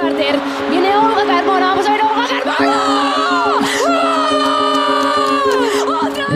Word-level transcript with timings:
Carter, 0.00 0.38
viene 0.70 0.96
Olga 0.96 1.26
Carmona, 1.26 1.70
vamos 1.70 1.86
a 1.86 1.92
ver 1.92 2.00
Olga 2.02 2.26
Carmona. 2.42 3.09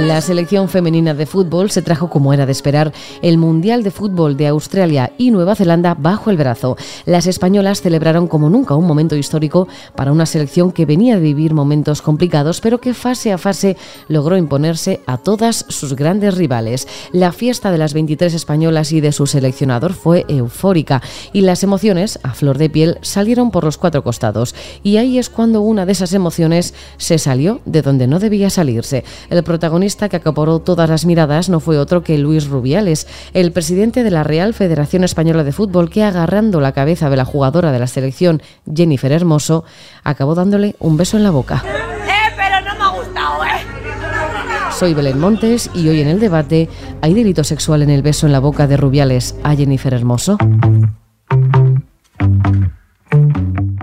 La 0.04 0.20
selección 0.20 0.68
femenina 0.68 1.14
de 1.14 1.24
fútbol 1.24 1.70
se 1.70 1.80
trajo, 1.80 2.10
como 2.10 2.34
era 2.34 2.44
de 2.44 2.52
esperar, 2.52 2.92
el 3.22 3.38
Mundial 3.38 3.82
de 3.82 3.90
Fútbol 3.90 4.36
de 4.36 4.48
Australia 4.48 5.12
y 5.16 5.30
Nueva 5.30 5.54
Zelanda 5.54 5.94
bajo 5.94 6.28
el 6.28 6.36
brazo. 6.36 6.76
Las 7.06 7.26
españolas 7.26 7.80
celebraron 7.80 8.28
como 8.28 8.50
nunca 8.50 8.74
un 8.74 8.86
momento 8.86 9.16
histórico 9.16 9.66
para 9.96 10.12
una 10.12 10.26
selección 10.26 10.72
que 10.72 10.84
venía 10.84 11.14
de 11.14 11.22
vivir 11.22 11.54
momentos 11.54 12.02
complicados, 12.02 12.60
pero 12.60 12.82
que 12.82 12.92
fase 12.92 13.32
a 13.32 13.38
fase 13.38 13.78
logró 14.06 14.36
imponerse 14.36 15.00
a 15.06 15.16
todas 15.16 15.64
sus 15.70 15.96
grandes 15.96 16.36
rivales. 16.36 16.86
La 17.12 17.32
fiesta 17.32 17.70
de 17.72 17.78
las 17.78 17.94
23 17.94 18.34
españolas 18.34 18.92
y 18.92 19.00
de 19.00 19.10
su 19.10 19.26
seleccionador 19.26 19.94
fue 19.94 20.26
eufórica 20.28 21.00
y 21.32 21.40
las 21.40 21.62
emociones, 21.62 22.18
a 22.22 22.34
flor 22.34 22.58
de 22.58 22.68
piel, 22.68 22.98
salieron 23.00 23.50
por 23.50 23.64
los 23.64 23.78
cuatro 23.78 24.04
costados. 24.04 24.54
Y 24.82 24.98
ahí 24.98 25.18
es 25.18 25.30
cuando 25.30 25.62
una 25.62 25.86
de 25.86 25.92
esas 25.92 26.12
emociones 26.12 26.74
se 26.98 27.18
salió 27.18 27.62
de 27.64 27.80
donde 27.80 28.06
no 28.06 28.18
debía 28.18 28.50
salirse. 28.50 29.02
El 29.30 29.42
protagonista 29.44 29.93
que 29.96 30.16
acaparó 30.16 30.58
todas 30.58 30.90
las 30.90 31.06
miradas 31.06 31.48
no 31.48 31.60
fue 31.60 31.78
otro 31.78 32.02
que 32.02 32.18
Luis 32.18 32.46
Rubiales, 32.46 33.06
el 33.32 33.52
presidente 33.52 34.02
de 34.02 34.10
la 34.10 34.24
Real 34.24 34.52
Federación 34.52 35.04
Española 35.04 35.44
de 35.44 35.52
Fútbol, 35.52 35.88
que 35.88 36.02
agarrando 36.02 36.60
la 36.60 36.72
cabeza 36.72 37.08
de 37.10 37.16
la 37.16 37.24
jugadora 37.24 37.72
de 37.72 37.78
la 37.78 37.86
selección, 37.86 38.42
Jennifer 38.72 39.12
Hermoso, 39.12 39.64
acabó 40.02 40.34
dándole 40.34 40.76
un 40.80 40.96
beso 40.96 41.16
en 41.16 41.22
la 41.22 41.30
boca. 41.30 41.62
¡Eh, 41.64 42.32
pero 42.36 42.60
no 42.60 42.74
me 42.74 42.82
ha 42.82 43.04
gustado, 43.04 43.44
eh! 43.44 44.72
Soy 44.76 44.94
Belén 44.94 45.20
Montes 45.20 45.70
y 45.74 45.88
hoy 45.88 46.00
en 46.00 46.08
el 46.08 46.18
debate, 46.18 46.68
¿hay 47.00 47.14
delito 47.14 47.44
sexual 47.44 47.82
en 47.82 47.90
el 47.90 48.02
beso 48.02 48.26
en 48.26 48.32
la 48.32 48.40
boca 48.40 48.66
de 48.66 48.76
Rubiales 48.76 49.36
a 49.44 49.54
Jennifer 49.54 49.94
Hermoso? 49.94 50.36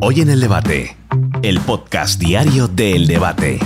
Hoy 0.01 0.21
en 0.21 0.29
el 0.29 0.41
debate, 0.41 0.97
el 1.43 1.59
podcast 1.61 2.19
diario 2.19 2.67
del 2.67 3.07
debate. 3.07 3.59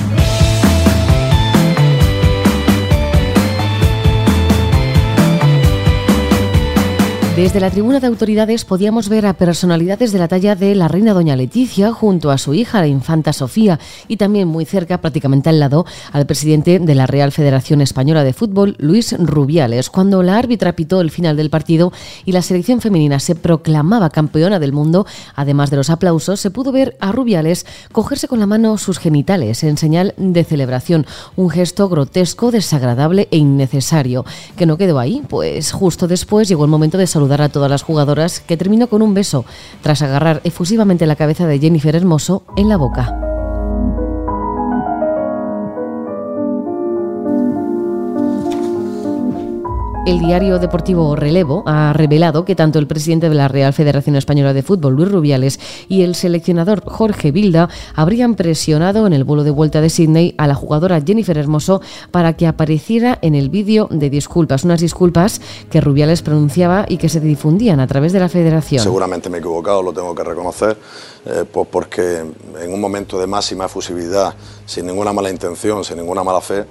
Desde 7.35 7.59
la 7.59 7.69
tribuna 7.69 7.99
de 7.99 8.07
autoridades 8.07 8.63
podíamos 8.63 9.09
ver 9.09 9.25
a 9.25 9.33
personalidades 9.33 10.13
de 10.13 10.19
la 10.19 10.29
talla 10.29 10.55
de 10.55 10.73
la 10.73 10.87
reina 10.87 11.13
doña 11.13 11.35
Leticia 11.35 11.91
junto 11.91 12.31
a 12.31 12.37
su 12.37 12.53
hija, 12.53 12.79
la 12.79 12.87
infanta 12.87 13.33
Sofía, 13.33 13.77
y 14.07 14.15
también 14.15 14.47
muy 14.47 14.63
cerca, 14.63 15.01
prácticamente 15.01 15.49
al 15.49 15.59
lado, 15.59 15.85
al 16.13 16.25
presidente 16.25 16.79
de 16.79 16.95
la 16.95 17.07
Real 17.07 17.33
Federación 17.33 17.81
Española 17.81 18.23
de 18.23 18.31
Fútbol, 18.31 18.77
Luis 18.79 19.13
Rubiales. 19.19 19.89
Cuando 19.89 20.23
la 20.23 20.37
árbitra 20.37 20.77
pitó 20.77 21.01
el 21.01 21.11
final 21.11 21.35
del 21.35 21.49
partido 21.49 21.91
y 22.23 22.31
la 22.31 22.41
selección 22.41 22.79
femenina 22.79 23.19
se 23.19 23.35
proclamaba 23.35 24.11
campeona 24.11 24.57
del 24.57 24.71
mundo, 24.71 25.05
además 25.35 25.69
de 25.69 25.75
los 25.75 25.89
aplausos, 25.89 26.39
se 26.39 26.51
pudo 26.51 26.71
ver 26.71 26.95
a 27.01 27.11
Rubiales 27.11 27.65
cogerse 27.91 28.29
con 28.29 28.39
la 28.39 28.47
mano 28.47 28.77
sus 28.77 28.97
genitales 28.97 29.61
en 29.65 29.75
señal 29.75 30.13
de 30.15 30.45
celebración, 30.45 31.05
un 31.35 31.49
gesto 31.49 31.89
grotesco, 31.89 32.51
desagradable 32.51 33.27
e 33.29 33.35
innecesario. 33.35 34.23
Que 34.55 34.65
no 34.65 34.77
quedó 34.77 34.99
ahí, 34.99 35.21
pues 35.27 35.73
justo 35.73 36.07
después 36.07 36.47
llegó 36.47 36.63
el 36.63 36.71
momento 36.71 36.97
de 36.97 37.07
saludar 37.07 37.24
a 37.33 37.49
todas 37.49 37.69
las 37.69 37.83
jugadoras, 37.83 38.39
que 38.39 38.57
terminó 38.57 38.87
con 38.87 39.01
un 39.01 39.13
beso, 39.13 39.45
tras 39.81 40.01
agarrar 40.01 40.41
efusivamente 40.43 41.05
la 41.05 41.15
cabeza 41.15 41.47
de 41.47 41.59
Jennifer 41.59 41.95
Hermoso 41.95 42.43
en 42.55 42.69
la 42.69 42.77
boca. 42.77 43.34
El 50.05 50.19
diario 50.19 50.59
deportivo 50.59 51.15
Relevo 51.15 51.63
ha 51.65 51.91
revelado 51.91 52.45
que 52.45 52.55
tanto 52.55 52.77
el 52.77 52.85
presidente 52.85 53.27
de 53.27 53.33
la 53.33 53.47
Real 53.47 53.73
Federación 53.73 54.15
Española 54.15 54.53
de 54.53 54.61
Fútbol, 54.61 54.93
Luis 54.93 55.11
Rubiales, 55.11 55.59
y 55.89 56.03
el 56.03 56.13
seleccionador 56.13 56.83
Jorge 56.85 57.31
Vilda 57.31 57.69
habrían 57.95 58.35
presionado 58.35 59.07
en 59.07 59.13
el 59.13 59.23
vuelo 59.23 59.43
de 59.43 59.49
vuelta 59.49 59.81
de 59.81 59.89
Sydney 59.89 60.35
a 60.37 60.45
la 60.45 60.53
jugadora 60.53 61.01
Jennifer 61.01 61.35
Hermoso 61.39 61.81
para 62.11 62.33
que 62.33 62.45
apareciera 62.45 63.17
en 63.23 63.33
el 63.33 63.49
vídeo 63.49 63.87
de 63.89 64.11
disculpas, 64.11 64.63
unas 64.63 64.79
disculpas 64.79 65.41
que 65.71 65.81
Rubiales 65.81 66.21
pronunciaba 66.21 66.85
y 66.87 66.97
que 66.97 67.09
se 67.09 67.19
difundían 67.19 67.79
a 67.79 67.87
través 67.87 68.13
de 68.13 68.19
la 68.19 68.29
federación. 68.29 68.83
Seguramente 68.83 69.27
me 69.31 69.37
he 69.37 69.39
equivocado, 69.39 69.81
lo 69.81 69.91
tengo 69.91 70.13
que 70.13 70.23
reconocer, 70.23 70.77
eh, 71.25 71.45
pues 71.51 71.67
porque 71.71 72.17
en 72.61 72.71
un 72.71 72.79
momento 72.79 73.19
de 73.19 73.25
máxima 73.25 73.65
efusividad, 73.65 74.35
sin 74.67 74.85
ninguna 74.85 75.11
mala 75.13 75.31
intención, 75.31 75.83
sin 75.83 75.97
ninguna 75.97 76.23
mala 76.23 76.41
fe, 76.41 76.63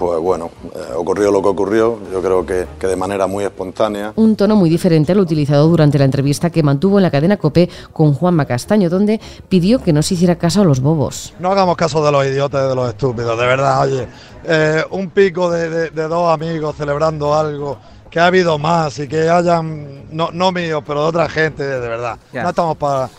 pues 0.00 0.18
bueno, 0.18 0.50
eh, 0.74 0.94
ocurrió 0.96 1.30
lo 1.30 1.42
que 1.42 1.48
ocurrió, 1.48 1.98
yo 2.10 2.22
creo 2.22 2.46
que, 2.46 2.66
que, 2.78 2.86
de 2.86 2.96
manera 2.96 3.26
muy 3.26 3.44
espontánea. 3.44 4.14
Un 4.16 4.34
tono 4.34 4.56
muy 4.56 4.70
diferente 4.70 5.12
al 5.12 5.20
utilizado 5.20 5.68
durante 5.68 5.98
la 5.98 6.06
entrevista 6.06 6.48
que 6.48 6.62
mantuvo 6.62 6.98
en 6.98 7.02
la 7.02 7.10
cadena 7.10 7.36
COPE 7.36 7.68
con 7.92 8.14
Juanma 8.14 8.46
Castaño, 8.46 8.88
donde 8.88 9.20
pidió 9.50 9.78
que 9.78 9.92
no 9.92 10.00
se 10.00 10.14
hiciera 10.14 10.36
caso 10.36 10.62
a 10.62 10.64
los 10.64 10.80
bobos. 10.80 11.34
No 11.38 11.52
hagamos 11.52 11.76
caso 11.76 12.02
de 12.02 12.10
los 12.10 12.24
idiotas 12.24 12.64
y 12.64 12.68
de 12.70 12.74
los 12.74 12.88
estúpidos, 12.88 13.38
de 13.38 13.44
verdad, 13.44 13.82
oye, 13.82 14.08
eh, 14.44 14.82
un 14.90 15.10
pico 15.10 15.50
de, 15.50 15.68
de, 15.68 15.90
de, 15.90 16.08
dos 16.08 16.32
amigos 16.32 16.76
celebrando 16.76 17.34
algo, 17.34 17.76
que 18.10 18.20
ha 18.20 18.26
habido 18.26 18.58
más 18.58 18.98
y 19.00 19.06
que 19.06 19.28
hayan, 19.28 20.06
no, 20.12 20.30
no 20.32 20.50
míos, 20.50 20.82
pero 20.86 21.02
de 21.02 21.08
otra 21.08 21.28
gente, 21.28 21.62
de, 21.62 21.78
verdad. 21.78 22.16
Yeah. 22.32 22.44
No 22.44 22.48
estamos 22.48 22.78
para 22.78 23.10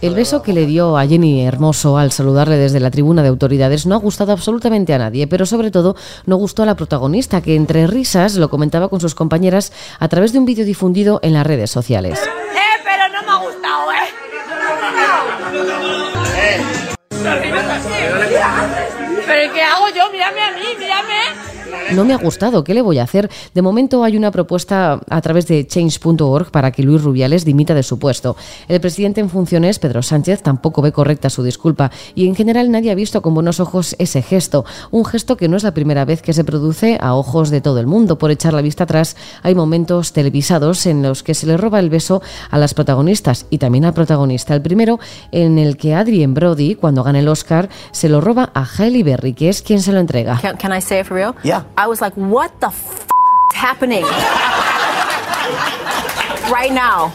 el 0.00 0.14
beso 0.14 0.42
que 0.42 0.52
le 0.52 0.66
dio 0.66 0.98
a 0.98 1.06
Jenny 1.06 1.46
Hermoso 1.46 1.96
al 1.96 2.10
saludarle 2.10 2.56
desde 2.56 2.80
la 2.80 2.90
tribuna 2.90 3.22
de 3.22 3.28
autoridades 3.28 3.86
no 3.86 3.94
ha 3.94 3.98
gustado 3.98 4.32
absolutamente 4.32 4.92
a 4.94 4.98
nadie, 4.98 5.28
pero 5.28 5.46
sobre 5.46 5.70
todo 5.70 5.94
no 6.26 6.36
gustó 6.36 6.64
a 6.64 6.66
la 6.66 6.74
protagonista, 6.74 7.40
que 7.40 7.54
entre 7.54 7.86
risas 7.86 8.34
lo 8.34 8.50
comentaba 8.50 8.88
con 8.88 9.00
sus 9.00 9.14
compañeras 9.14 9.72
a 10.00 10.08
través 10.08 10.32
de 10.32 10.40
un 10.40 10.44
vídeo 10.44 10.64
difundido 10.64 11.20
en 11.22 11.34
las 11.34 11.46
redes 11.46 11.70
sociales. 11.70 12.18
¡Eh, 12.20 12.82
pero 12.84 13.08
no 13.12 13.22
me 13.22 13.30
ha 13.30 13.36
gustado, 13.36 13.92
eh! 13.92 14.08
¿Pero 19.26 19.52
qué 19.54 19.62
hago 19.62 19.88
yo? 19.94 20.10
Mírame 20.10 20.40
a 20.40 20.52
mí, 20.52 20.64
mírame. 20.78 21.47
No 21.94 22.04
me 22.04 22.12
ha 22.12 22.18
gustado, 22.18 22.64
¿qué 22.64 22.74
le 22.74 22.82
voy 22.82 22.98
a 22.98 23.02
hacer? 23.04 23.30
De 23.54 23.62
momento 23.62 24.04
hay 24.04 24.16
una 24.16 24.30
propuesta 24.30 25.00
a 25.08 25.20
través 25.22 25.46
de 25.46 25.66
change.org 25.66 26.50
para 26.50 26.70
que 26.70 26.82
Luis 26.82 27.02
Rubiales 27.02 27.46
dimita 27.46 27.74
de 27.74 27.82
su 27.82 27.98
puesto. 27.98 28.36
El 28.68 28.78
presidente 28.80 29.22
en 29.22 29.30
funciones, 29.30 29.78
Pedro 29.78 30.02
Sánchez, 30.02 30.42
tampoco 30.42 30.82
ve 30.82 30.92
correcta 30.92 31.30
su 31.30 31.42
disculpa 31.42 31.90
y 32.14 32.28
en 32.28 32.34
general 32.34 32.70
nadie 32.70 32.90
ha 32.90 32.94
visto 32.94 33.22
con 33.22 33.32
buenos 33.32 33.58
ojos 33.58 33.96
ese 33.98 34.20
gesto, 34.20 34.66
un 34.90 35.06
gesto 35.06 35.38
que 35.38 35.48
no 35.48 35.56
es 35.56 35.62
la 35.62 35.72
primera 35.72 36.04
vez 36.04 36.20
que 36.20 36.34
se 36.34 36.44
produce 36.44 36.98
a 37.00 37.14
ojos 37.14 37.48
de 37.48 37.62
todo 37.62 37.80
el 37.80 37.86
mundo. 37.86 38.18
Por 38.18 38.30
echar 38.30 38.52
la 38.52 38.60
vista 38.60 38.84
atrás, 38.84 39.16
hay 39.42 39.54
momentos 39.54 40.12
televisados 40.12 40.84
en 40.84 41.02
los 41.02 41.22
que 41.22 41.34
se 41.34 41.46
le 41.46 41.56
roba 41.56 41.78
el 41.80 41.88
beso 41.88 42.20
a 42.50 42.58
las 42.58 42.74
protagonistas 42.74 43.46
y 43.48 43.58
también 43.58 43.86
al 43.86 43.94
protagonista. 43.94 44.54
El 44.54 44.60
primero 44.62 45.00
en 45.32 45.58
el 45.58 45.78
que 45.78 45.94
Adrien 45.94 46.34
Brody, 46.34 46.74
cuando 46.74 47.02
gana 47.02 47.20
el 47.20 47.28
Oscar, 47.28 47.70
se 47.92 48.10
lo 48.10 48.20
roba 48.20 48.50
a 48.54 48.64
Halle 48.64 49.02
Berry, 49.02 49.32
que 49.32 49.48
es 49.48 49.62
quien 49.62 49.80
se 49.80 49.92
lo 49.92 50.00
entrega. 50.00 50.38
Can, 50.42 50.58
can 50.58 50.76
I 50.76 50.82
say 50.82 51.00
it 51.00 51.06
for 51.06 51.16
real? 51.16 51.34
Yeah. 51.42 51.64
I 51.78 51.86
was 51.86 52.00
like, 52.00 52.14
what 52.16 52.50
the 52.58 52.66
f 52.66 52.74
is 52.74 53.54
happening? 53.54 54.04
right 56.50 56.72
now. 56.72 57.12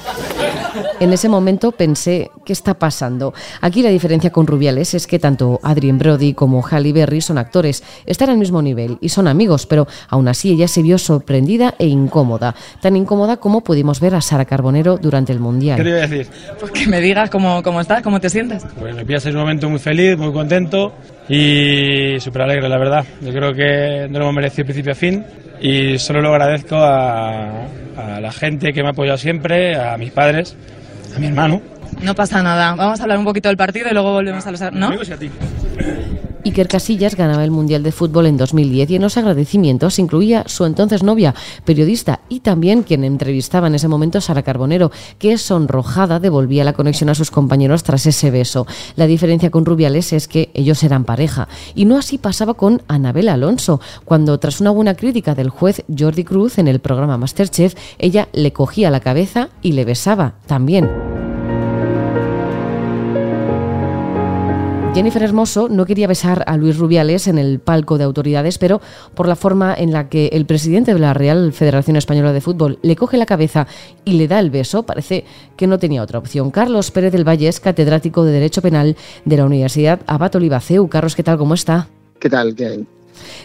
En 1.02 1.12
ese 1.12 1.28
momento 1.28 1.74
pensé, 1.74 2.32
¿qué 2.46 2.54
está 2.54 2.74
pasando? 2.76 3.34
Aquí 3.60 3.82
la 3.82 3.90
diferencia 3.90 4.32
con 4.32 4.48
Rubiales 4.48 4.94
es 4.94 5.06
que 5.06 5.20
tanto 5.20 5.60
Adrien 5.64 5.98
Brody 5.98 6.34
como 6.34 6.62
Halle 6.62 6.94
Berry 6.94 7.20
son 7.20 7.38
actores, 7.38 7.84
están 8.06 8.30
al 8.30 8.38
mismo 8.38 8.62
nivel 8.62 8.98
y 9.02 9.10
son 9.10 9.28
amigos, 9.28 9.66
pero 9.66 9.86
aún 10.08 10.30
así 10.30 10.52
ella 10.52 10.70
se 10.70 10.82
vio 10.82 10.98
sorprendida 10.98 11.74
e 11.78 11.88
incómoda, 11.88 12.56
tan 12.82 12.96
incómoda 12.96 13.38
como 13.38 13.62
pudimos 13.66 14.00
ver 14.00 14.16
a 14.16 14.22
Sara 14.22 14.46
Carbonero 14.46 14.98
durante 14.98 15.34
el 15.34 15.42
Mundial. 15.42 15.78
¿Qué 15.78 15.84
te 15.84 15.90
iba 15.90 15.98
a 16.00 16.08
decir? 16.08 16.28
Pues 16.60 16.72
que 16.72 16.88
me 16.88 17.02
digas 17.02 17.30
cómo, 17.30 17.64
cómo 17.64 17.82
estás, 17.82 18.02
cómo 18.02 18.22
te 18.22 18.30
sientes. 18.30 18.66
Pues 18.80 18.96
me 18.96 19.06
pillas 19.06 19.26
en 19.26 19.36
un 19.36 19.42
momento 19.42 19.70
muy 19.70 19.80
feliz, 19.80 20.18
muy 20.18 20.32
contento 20.32 20.94
y 21.30 22.20
súper 22.20 22.44
alegre, 22.44 22.70
la 22.70 22.78
verdad. 22.78 23.06
Yo 23.22 23.32
creo 23.32 23.54
que 23.54 24.08
no 24.10 24.20
lo 24.20 24.26
hemos 24.26 24.36
merecido 24.36 24.66
principio 24.66 24.92
a 24.92 24.96
fin 24.96 25.24
y 25.62 25.98
solo 25.98 26.22
lo 26.22 26.30
agradezco 26.30 26.76
a, 26.78 27.66
a 27.98 28.20
la 28.20 28.32
gente 28.32 28.74
que 28.74 28.82
me 28.82 28.90
ha 28.90 28.92
apoyado 28.92 29.18
siempre, 29.18 29.76
a 29.76 29.98
mis 29.98 30.12
padres, 30.12 30.56
a 31.16 31.20
mi 31.20 31.28
hermano. 31.28 31.62
No 32.04 32.16
pasa 32.16 32.44
nada. 32.44 32.76
Vamos 32.76 33.00
a 33.00 33.04
hablar 33.04 33.18
un 33.18 33.26
poquito 33.26 33.50
del 33.50 33.58
partido 33.58 33.88
y 33.90 33.94
luego 33.94 34.12
volvemos 34.12 34.46
a 34.46 34.52
los... 34.52 34.62
¿No? 34.74 34.88
Amigos 34.88 35.10
y 35.10 35.14
a 35.14 35.18
ti. 35.18 35.32
Iker 36.46 36.68
Casillas 36.68 37.16
ganaba 37.16 37.46
el 37.46 37.52
Mundial 37.52 37.84
de 37.84 37.94
Fútbol 37.94 38.26
en 38.26 38.36
2010 38.36 38.92
y 38.92 38.96
en 38.98 39.02
los 39.02 39.16
agradecimientos 39.16 39.98
incluía 39.98 40.44
su 40.46 40.66
entonces 40.66 41.02
novia, 41.02 41.34
periodista 41.64 42.20
y 42.28 42.42
también 42.42 42.84
quien 42.84 43.06
entrevistaba 43.06 43.68
en 43.68 43.76
ese 43.76 43.88
momento 43.88 44.20
Sara 44.20 44.44
Carbonero, 44.44 44.92
que 45.20 45.38
sonrojada 45.38 46.20
devolvía 46.20 46.66
la 46.66 46.74
conexión 46.74 47.10
a 47.10 47.16
sus 47.16 47.32
compañeros 47.32 47.84
tras 47.84 48.06
ese 48.06 48.30
beso. 48.30 48.68
La 48.98 49.08
diferencia 49.08 49.52
con 49.52 49.66
Rubiales 49.66 50.12
es 50.12 50.28
que 50.28 50.52
ellos 50.54 50.84
eran 50.84 51.06
pareja 51.06 51.48
y 51.76 51.86
no 51.86 51.98
así 51.98 52.18
pasaba 52.18 52.56
con 52.56 52.82
Anabel 52.90 53.30
Alonso, 53.30 53.80
cuando 54.04 54.38
tras 54.38 54.60
una 54.60 54.72
buena 54.72 54.96
crítica 54.96 55.36
del 55.36 55.50
juez 55.50 55.86
Jordi 55.98 56.26
Cruz 56.26 56.58
en 56.58 56.68
el 56.68 56.82
programa 56.82 57.18
Masterchef, 57.18 57.76
ella 58.00 58.28
le 58.34 58.52
cogía 58.52 58.92
la 58.92 59.00
cabeza 59.00 59.48
y 59.62 59.72
le 59.72 59.86
besaba 59.86 60.34
también. 60.46 60.90
Jennifer 64.94 65.24
Hermoso 65.24 65.70
no 65.70 65.88
quería 65.88 66.06
besar 66.06 66.44
a 66.46 66.56
Luis 66.56 66.78
Rubiales 66.78 67.28
en 67.28 67.40
el 67.40 67.60
palco 67.60 67.98
de 67.98 68.04
autoridades, 68.04 68.60
pero 68.60 68.80
por 69.16 69.28
la 69.28 69.36
forma 69.36 69.74
en 69.74 69.92
la 69.92 70.08
que 70.08 70.28
el 70.28 70.46
presidente 70.46 70.94
de 70.94 71.00
la 71.00 71.16
Real 71.16 71.52
Federación 71.52 71.98
Española 71.98 72.32
de 72.32 72.42
Fútbol 72.42 72.78
le 72.84 72.96
coge 72.96 73.18
la 73.18 73.26
cabeza 73.26 73.66
y 74.06 74.14
le 74.14 74.28
da 74.28 74.40
el 74.40 74.52
beso, 74.52 74.84
parece 74.84 75.26
que 75.58 75.66
no 75.66 75.80
tenía 75.80 76.04
otra 76.04 76.20
opción. 76.20 76.52
Carlos 76.52 76.92
Pérez 76.92 77.12
del 77.12 77.28
Valle 77.28 77.48
es 77.48 77.60
catedrático 77.60 78.24
de 78.24 78.34
Derecho 78.34 78.62
Penal 78.62 78.96
de 79.26 79.38
la 79.38 79.46
Universidad 79.46 80.00
Abat 80.06 80.36
Olivaceu. 80.36 80.88
Carlos, 80.88 81.16
¿qué 81.16 81.24
tal? 81.24 81.40
¿Cómo 81.40 81.56
está? 81.56 81.88
¿Qué 82.20 82.30
tal? 82.30 82.54
¿Qué 82.54 82.68
hay? 82.68 82.88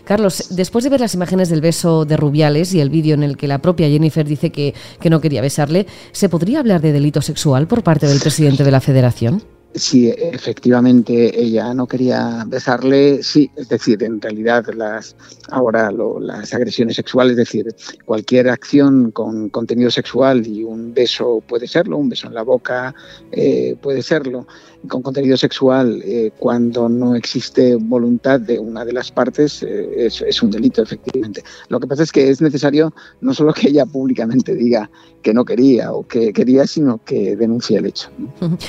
Carlos, 0.05 0.49
después 0.51 0.85
de 0.85 0.91
ver 0.91 1.01
las 1.01 1.15
imágenes 1.15 1.49
del 1.49 1.63
beso 1.63 2.05
de 2.05 2.19
Rubiales 2.19 2.75
y 2.75 2.81
el 2.81 2.91
vídeo 2.91 3.15
en 3.15 3.23
el 3.23 3.39
que 3.39 3.49
la 3.49 3.63
propia 3.63 3.89
Jennifer 3.89 4.27
dice 4.27 4.53
que, 4.53 4.75
que 5.01 5.09
no 5.09 5.23
quería 5.23 5.41
besarle, 5.41 5.87
¿se 6.13 6.29
podría 6.29 6.61
hablar 6.61 6.83
de 6.83 6.93
delito 6.93 7.23
sexual 7.23 7.67
por 7.67 7.83
parte 7.83 8.07
del 8.07 8.21
presidente 8.21 8.65
de 8.65 8.71
la 8.71 8.83
federación? 8.83 9.43
Si 9.79 10.09
efectivamente 10.09 11.41
ella 11.41 11.73
no 11.75 11.87
quería 11.87 12.45
besarle, 12.47 13.23
sí, 13.23 13.51
es 13.57 13.69
decir, 13.69 14.03
en 14.03 14.21
realidad 14.21 14.67
las 14.75 15.17
ahora 15.51 15.91
las 15.91 16.53
agresiones 16.55 16.97
sexuales, 16.97 17.33
es 17.33 17.37
decir, 17.39 17.67
cualquier 18.05 18.49
acción 18.49 19.11
con 19.11 19.49
contenido 19.49 19.91
sexual 19.91 20.47
y 20.47 20.65
un 20.65 20.93
beso 20.93 21.43
puede 21.47 21.67
serlo, 21.67 21.97
un 21.97 22.09
beso 22.09 22.27
en 22.27 22.35
la 22.35 22.43
boca 22.43 22.95
eh, 23.33 23.77
puede 23.81 24.03
serlo, 24.03 24.47
con 24.87 25.03
contenido 25.03 25.37
sexual 25.37 26.03
eh, 26.05 26.31
cuando 26.39 26.89
no 26.89 27.15
existe 27.15 27.77
voluntad 27.77 28.41
de 28.41 28.59
una 28.59 28.85
de 28.85 28.93
las 28.93 29.11
partes 29.11 29.63
eh, 29.63 30.07
es, 30.07 30.23
es, 30.23 30.43
un 30.43 30.51
delito, 30.51 30.83
efectivamente. 30.83 31.43
Lo 31.69 31.81
que 31.81 31.87
pasa 31.87 32.05
es 32.05 32.13
que 32.13 32.31
es 32.31 32.41
necesario 32.41 32.95
no 33.21 33.35
solo 33.35 33.53
que 33.53 33.69
ella 33.69 33.87
públicamente 33.87 34.55
diga 34.55 34.91
que 35.23 35.35
no 35.35 35.45
quería 35.45 35.93
o 35.93 36.07
que 36.07 36.33
quería, 36.33 36.67
sino 36.67 37.03
que 37.05 37.37
denuncie 37.37 37.79
el 37.79 37.87
hecho. 37.87 38.11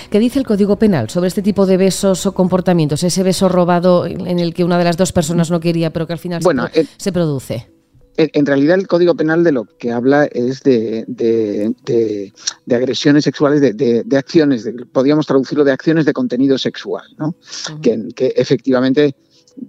¿Qué 0.09 0.19
dice 0.19 0.39
el 0.39 0.45
Código 0.45 0.77
Penal 0.77 1.09
sobre 1.09 1.27
este 1.27 1.41
tipo 1.41 1.65
de 1.65 1.77
besos 1.77 2.25
o 2.25 2.33
comportamientos? 2.33 3.03
Ese 3.03 3.23
beso 3.23 3.49
robado 3.49 4.05
en 4.05 4.39
el 4.39 4.53
que 4.53 4.63
una 4.63 4.77
de 4.77 4.83
las 4.83 4.97
dos 4.97 5.11
personas 5.11 5.51
no 5.51 5.59
quería, 5.59 5.93
pero 5.93 6.07
que 6.07 6.13
al 6.13 6.19
final 6.19 6.41
bueno, 6.43 6.67
se, 6.73 6.87
se 6.97 7.11
produce 7.11 7.78
en 8.17 8.45
realidad 8.45 8.77
el 8.77 8.87
Código 8.87 9.15
Penal 9.15 9.43
de 9.43 9.51
lo 9.51 9.65
que 9.65 9.91
habla 9.91 10.25
es 10.25 10.61
de, 10.63 11.05
de, 11.07 11.73
de, 11.85 12.75
agresiones 12.75 13.23
sexuales, 13.23 13.61
de, 13.61 14.17
acciones, 14.17 14.69
podríamos 14.91 15.25
traducirlo 15.25 15.63
de 15.63 15.71
acciones 15.71 16.05
de 16.05 16.13
contenido 16.13 16.57
sexual, 16.57 17.05
¿no? 17.17 17.35
que, 17.81 18.09
que, 18.15 18.33
efectivamente 18.35 19.15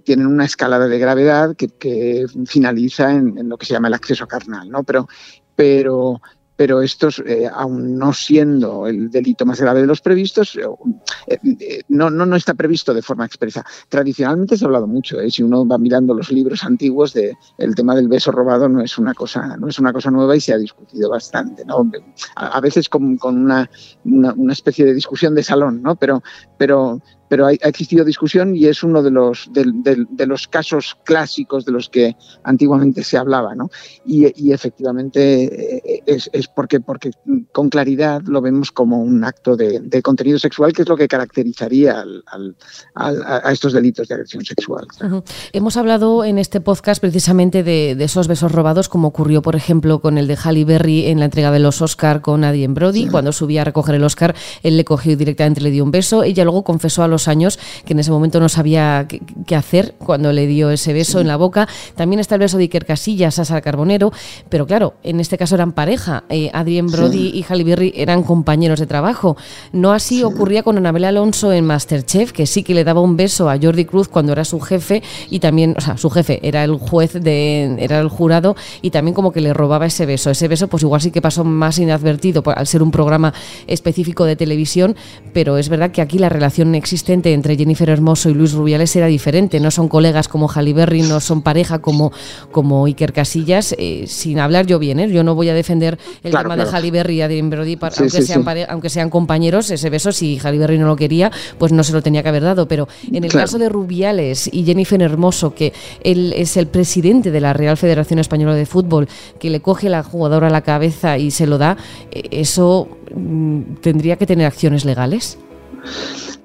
tienen 0.03 0.27
una 0.27 0.45
escalada 0.45 0.87
de 0.87 0.99
gravedad 0.99 1.55
que, 1.55 1.67
que 1.67 2.25
finaliza 2.45 3.11
en, 3.11 3.37
en, 3.37 3.49
lo 3.49 3.57
que 3.57 3.65
se 3.65 3.73
llama 3.73 3.87
el 3.87 3.93
acceso 3.93 4.27
carnal, 4.27 4.69
¿no? 4.69 4.83
Pero, 4.83 5.07
pero 5.55 6.21
pero 6.61 6.83
estos, 6.83 7.23
eh, 7.25 7.49
no 7.71 8.13
siendo 8.13 8.85
el 8.85 9.09
delito 9.09 9.47
más 9.47 9.59
grave 9.59 9.81
de 9.81 9.87
los 9.87 9.99
previstos, 9.99 10.55
eh, 10.55 11.39
eh, 11.59 11.81
no, 11.89 12.11
no, 12.11 12.23
no, 12.23 12.35
está 12.35 12.53
previsto 12.53 12.93
de 12.93 13.01
forma 13.01 13.25
expresa. 13.25 13.65
Tradicionalmente 13.89 14.55
se 14.55 14.63
ha 14.63 14.67
hablado 14.67 14.85
mucho, 14.85 15.17
si 15.27 15.41
uno 15.41 15.67
va 15.67 15.79
mirando 15.79 16.13
los 16.13 16.31
libros 16.31 16.63
antiguos, 16.63 17.13
de, 17.13 17.35
el 17.57 17.73
tema 17.73 17.95
del 17.95 18.07
beso 18.07 18.31
robado 18.31 18.69
no 18.69 18.79
es 18.83 18.99
una 18.99 19.15
cosa, 19.15 19.57
no 19.57 19.69
es 19.69 19.79
una 19.79 19.91
cosa 19.91 20.11
nueva 20.11 20.35
y 20.35 20.39
se 20.39 20.53
ha 20.53 20.59
discutido 20.59 21.09
bastante. 21.09 21.65
¿no? 21.65 21.89
A, 22.35 22.49
a 22.49 22.61
veces 22.61 22.89
con, 22.89 23.17
con 23.17 23.39
una, 23.39 23.67
una, 24.05 24.31
una, 24.33 24.53
especie 24.53 24.85
de 24.85 24.93
discusión 24.93 25.33
de 25.33 25.41
salón, 25.41 25.81
¿no? 25.81 25.95
pero, 25.95 26.21
pero 26.59 27.01
pero 27.31 27.47
ha, 27.47 27.53
existido 27.53 28.03
discusión 28.03 28.57
y 28.57 28.65
es 28.65 28.83
uno 28.83 29.01
de 29.01 29.09
los, 29.09 29.49
de, 29.53 29.63
de, 29.73 30.05
de, 30.09 30.27
los 30.27 30.49
casos 30.49 30.97
clásicos 31.05 31.63
de 31.63 31.71
los 31.71 31.87
que 31.87 32.17
antiguamente 32.43 33.05
se 33.05 33.17
hablaba. 33.17 33.55
¿no? 33.55 33.69
Y, 34.05 34.25
y, 34.35 34.51
efectivamente 34.51 35.77
eh, 35.77 35.81
es, 36.05 36.29
es, 36.33 36.47
porque, 36.47 36.79
porque 36.79 37.11
con 37.51 37.69
claridad 37.69 38.21
lo 38.25 38.41
vemos 38.41 38.71
como 38.71 39.01
un 39.01 39.23
acto 39.23 39.55
de, 39.55 39.79
de 39.79 40.01
contenido 40.01 40.39
sexual, 40.39 40.73
que 40.73 40.83
es 40.83 40.89
lo 40.89 40.97
que 40.97 41.07
caracterizaría 41.07 42.01
al, 42.01 42.23
al, 42.27 42.55
al, 42.95 43.23
a 43.43 43.51
estos 43.51 43.73
delitos 43.73 44.07
de 44.07 44.15
agresión 44.15 44.43
sexual. 44.45 44.87
Uh 45.01 45.05
-huh. 45.05 45.23
Hemos 45.53 45.77
hablado 45.77 46.23
en 46.23 46.37
este 46.37 46.61
podcast 46.61 47.01
precisamente 47.01 47.63
de, 47.63 47.95
de, 47.95 48.03
esos 48.03 48.27
besos 48.27 48.51
robados, 48.51 48.89
como 48.89 49.09
ocurrió, 49.09 49.41
por 49.41 49.55
ejemplo, 49.55 49.99
con 49.99 50.17
el 50.17 50.27
de 50.27 50.35
Halle 50.35 50.65
Berry 50.65 51.07
en 51.07 51.19
la 51.19 51.25
entrega 51.25 51.51
de 51.51 51.59
los 51.59 51.81
Oscar 51.81 52.21
con 52.21 52.43
Adrien 52.43 52.73
Brody. 52.73 53.03
Sí. 53.03 53.09
Cuando 53.09 53.31
subía 53.31 53.61
a 53.61 53.65
recoger 53.65 53.95
el 53.95 54.03
Oscar, 54.03 54.35
él 54.63 54.77
le 54.77 54.85
cogió 54.85 55.15
directamente, 55.15 55.61
le 55.61 55.71
dio 55.71 55.83
un 55.83 55.91
beso. 55.91 56.23
Ella 56.23 56.43
luego 56.43 56.63
confesó 56.63 57.03
a 57.03 57.07
los 57.07 57.27
años 57.27 57.59
que 57.85 57.93
en 57.93 57.99
ese 57.99 58.11
momento 58.11 58.39
no 58.39 58.49
sabía 58.49 59.05
qué, 59.07 59.21
qué 59.45 59.55
hacer 59.55 59.95
cuando 59.97 60.31
le 60.31 60.47
dio 60.47 60.71
ese 60.71 60.93
beso 60.93 61.13
sí. 61.13 61.21
en 61.21 61.27
la 61.27 61.37
boca. 61.37 61.67
También 61.95 62.19
está 62.19 62.35
el 62.35 62.39
beso 62.39 62.57
de 62.57 62.63
Iker 62.63 62.85
Casillas 62.85 63.39
a 63.39 63.45
Sara 63.45 63.61
Carbonero, 63.61 64.11
pero 64.49 64.65
claro, 64.65 64.95
en 65.03 65.19
este 65.19 65.37
caso 65.37 65.55
eran 65.55 65.71
pareja. 65.91 66.23
Eh, 66.29 66.49
Adrien 66.53 66.87
Brody 66.87 67.31
sí. 67.31 67.37
y 67.39 67.43
Halle 67.43 67.65
Berry 67.65 67.91
eran 67.97 68.23
compañeros 68.23 68.79
de 68.79 68.85
trabajo. 68.85 69.35
No 69.73 69.91
así 69.91 70.19
sí. 70.19 70.23
ocurría 70.23 70.63
con 70.63 70.77
Anabel 70.77 71.03
Alonso 71.03 71.51
en 71.51 71.65
Masterchef, 71.65 72.31
que 72.31 72.45
sí 72.45 72.63
que 72.63 72.73
le 72.73 72.85
daba 72.85 73.01
un 73.01 73.17
beso 73.17 73.49
a 73.49 73.57
Jordi 73.61 73.83
Cruz 73.83 74.07
cuando 74.07 74.31
era 74.31 74.45
su 74.45 74.61
jefe 74.61 75.03
y 75.29 75.39
también, 75.39 75.75
o 75.77 75.81
sea, 75.81 75.97
su 75.97 76.09
jefe 76.09 76.39
era 76.43 76.63
el 76.63 76.75
juez 76.75 77.11
de, 77.11 77.75
era 77.77 77.99
el 77.99 78.07
jurado 78.07 78.55
y 78.81 78.91
también 78.91 79.13
como 79.13 79.33
que 79.33 79.41
le 79.41 79.53
robaba 79.53 79.85
ese 79.85 80.05
beso. 80.05 80.29
Ese 80.29 80.47
beso, 80.47 80.69
pues 80.69 80.81
igual 80.83 81.01
sí 81.01 81.11
que 81.11 81.21
pasó 81.21 81.43
más 81.43 81.77
inadvertido 81.77 82.41
al 82.55 82.67
ser 82.67 82.81
un 82.81 82.91
programa 82.91 83.33
específico 83.67 84.23
de 84.23 84.37
televisión, 84.37 84.95
pero 85.33 85.57
es 85.57 85.67
verdad 85.67 85.91
que 85.91 86.01
aquí 86.01 86.19
la 86.19 86.29
relación 86.29 86.73
existente 86.73 87.33
entre 87.33 87.57
Jennifer 87.57 87.89
Hermoso 87.89 88.29
y 88.29 88.33
Luis 88.33 88.53
Rubiales 88.53 88.95
era 88.95 89.07
diferente. 89.07 89.59
No 89.59 89.71
son 89.71 89.89
colegas 89.89 90.29
como 90.29 90.47
Halle 90.47 90.71
Berry, 90.71 91.01
no 91.01 91.19
son 91.19 91.41
pareja 91.41 91.79
como, 91.79 92.13
como 92.53 92.85
Iker 92.85 93.11
Casillas. 93.11 93.75
Eh, 93.77 94.05
sin 94.07 94.39
hablar 94.39 94.65
yo 94.67 94.79
bien, 94.79 95.01
¿eh? 95.01 95.11
yo 95.11 95.25
no 95.25 95.35
voy 95.35 95.49
a 95.49 95.53
defender 95.53 95.80
el 95.89 96.31
claro, 96.31 96.49
tema 96.49 96.55
claro. 96.55 96.69
de 96.69 96.77
Halle 96.77 96.91
Berry 96.91 97.15
y 97.15 97.21
Adrien 97.21 97.49
Brody, 97.49 97.75
para, 97.75 97.95
sí, 97.95 98.01
aunque, 98.01 98.21
sí, 98.21 98.27
sean 98.27 98.43
sí. 98.43 98.63
aunque 98.67 98.89
sean 98.89 99.09
compañeros. 99.09 99.69
Ese 99.71 99.89
beso, 99.89 100.11
si 100.11 100.39
Halle 100.39 100.57
Berry 100.57 100.77
no 100.77 100.87
lo 100.87 100.95
quería, 100.95 101.31
pues 101.57 101.71
no 101.71 101.83
se 101.83 101.93
lo 101.93 102.01
tenía 102.01 102.23
que 102.23 102.29
haber 102.29 102.43
dado. 102.43 102.67
Pero 102.67 102.87
en 103.11 103.23
el 103.23 103.29
claro. 103.29 103.45
caso 103.45 103.57
de 103.57 103.69
Rubiales 103.69 104.49
y 104.51 104.63
Jennifer 104.63 105.01
Hermoso, 105.01 105.53
que 105.53 105.73
él 106.03 106.33
es 106.35 106.57
el 106.57 106.67
presidente 106.67 107.31
de 107.31 107.41
la 107.41 107.53
Real 107.53 107.77
Federación 107.77 108.19
Española 108.19 108.55
de 108.55 108.65
Fútbol, 108.65 109.07
que 109.39 109.49
le 109.49 109.61
coge 109.61 109.89
la 109.89 110.03
jugadora 110.03 110.47
a 110.47 110.49
la 110.49 110.61
cabeza 110.61 111.17
y 111.17 111.31
se 111.31 111.47
lo 111.47 111.57
da, 111.57 111.77
eh, 112.11 112.23
¿eso 112.31 112.87
mm, 113.15 113.61
tendría 113.81 114.15
que 114.15 114.25
tener 114.25 114.45
acciones 114.45 114.85
legales? 114.85 115.37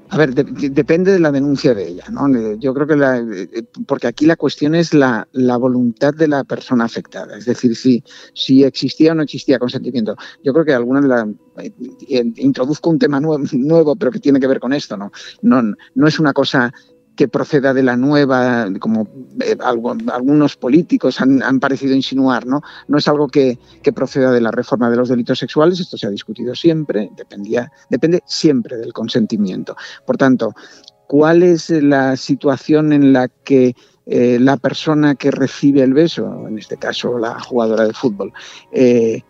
A 0.09 0.17
ver, 0.17 0.35
de, 0.35 0.45
depende 0.71 1.13
de 1.13 1.19
la 1.19 1.33
denuncia 1.33 1.75
de 1.75 1.89
ella, 1.89 2.05
¿no? 2.11 2.29
Yo 2.59 2.73
creo 2.75 2.87
que 2.87 2.97
la, 2.97 3.25
porque 3.87 4.07
aquí 4.07 4.25
la 4.27 4.37
cuestión 4.37 4.75
es 4.75 4.95
la, 4.95 5.27
voluntad 5.59 6.15
de 6.15 6.29
la 6.29 6.45
persona 6.45 6.85
afectada, 6.85 7.37
es 7.37 7.47
decir, 7.47 7.75
si, 7.75 8.05
si 8.33 8.63
existía 8.63 9.13
o 9.13 9.15
no 9.15 9.23
existía 9.23 9.59
consentimiento. 9.59 10.17
Yo 10.45 10.53
creo 10.53 10.65
que 10.65 10.75
alguna 10.75 11.01
de 11.01 11.09
las 11.09 11.27
introduzco 12.37 12.91
un 12.91 12.99
tema 12.99 13.19
nuevo, 13.21 13.45
nuevo, 13.53 13.97
pero 13.97 14.13
que 14.13 14.21
tiene 14.21 14.39
que 14.39 14.47
ver 14.47 14.61
con 14.61 14.73
esto, 14.73 14.97
¿no? 14.97 15.11
No, 15.43 15.63
no 15.95 16.07
es 16.07 16.19
una 16.21 16.33
cosa 16.33 16.73
que 17.17 17.29
proceda 17.29 17.75
de 17.75 17.83
la 17.83 17.97
nueva, 17.97 18.69
como 18.79 19.09
eh, 19.41 19.57
algunos 19.61 20.57
políticos 20.57 21.21
han, 21.21 21.43
han, 21.43 21.59
parecido 21.59 21.95
insinuar, 21.95 22.47
¿no? 22.47 22.61
No 22.89 22.99
es 22.99 23.09
algo 23.09 23.29
que, 23.29 23.59
que, 23.83 23.93
proceda 23.93 24.31
de 24.31 24.41
la 24.41 24.51
reforma 24.51 24.91
de 24.91 24.97
los 24.97 25.09
delitos 25.09 25.39
sexuales, 25.39 25.81
esto 25.81 25.97
se 25.97 26.07
ha 26.07 26.11
discutido 26.11 26.55
siempre, 26.55 27.11
dependía, 27.17 27.73
depende 27.91 28.23
siempre 28.27 28.77
del 28.77 28.93
consentimiento. 28.93 29.77
Por 30.05 30.17
tanto, 30.17 30.55
¿cuál 31.07 31.43
es 31.43 31.71
la 31.71 32.17
situación 32.17 32.93
en 32.93 33.13
la 33.13 33.29
que 33.29 33.75
eh, 34.09 34.39
la 34.41 34.57
persona 34.57 35.17
que 35.17 35.33
recibe 35.33 35.83
el 35.83 35.93
beso, 35.93 36.47
en 36.47 36.59
este 36.59 36.77
caso 36.77 37.19
la 37.19 37.41
jugadora 37.41 37.85
de 37.85 37.93
fútbol, 37.93 38.33
eh, 38.71 39.23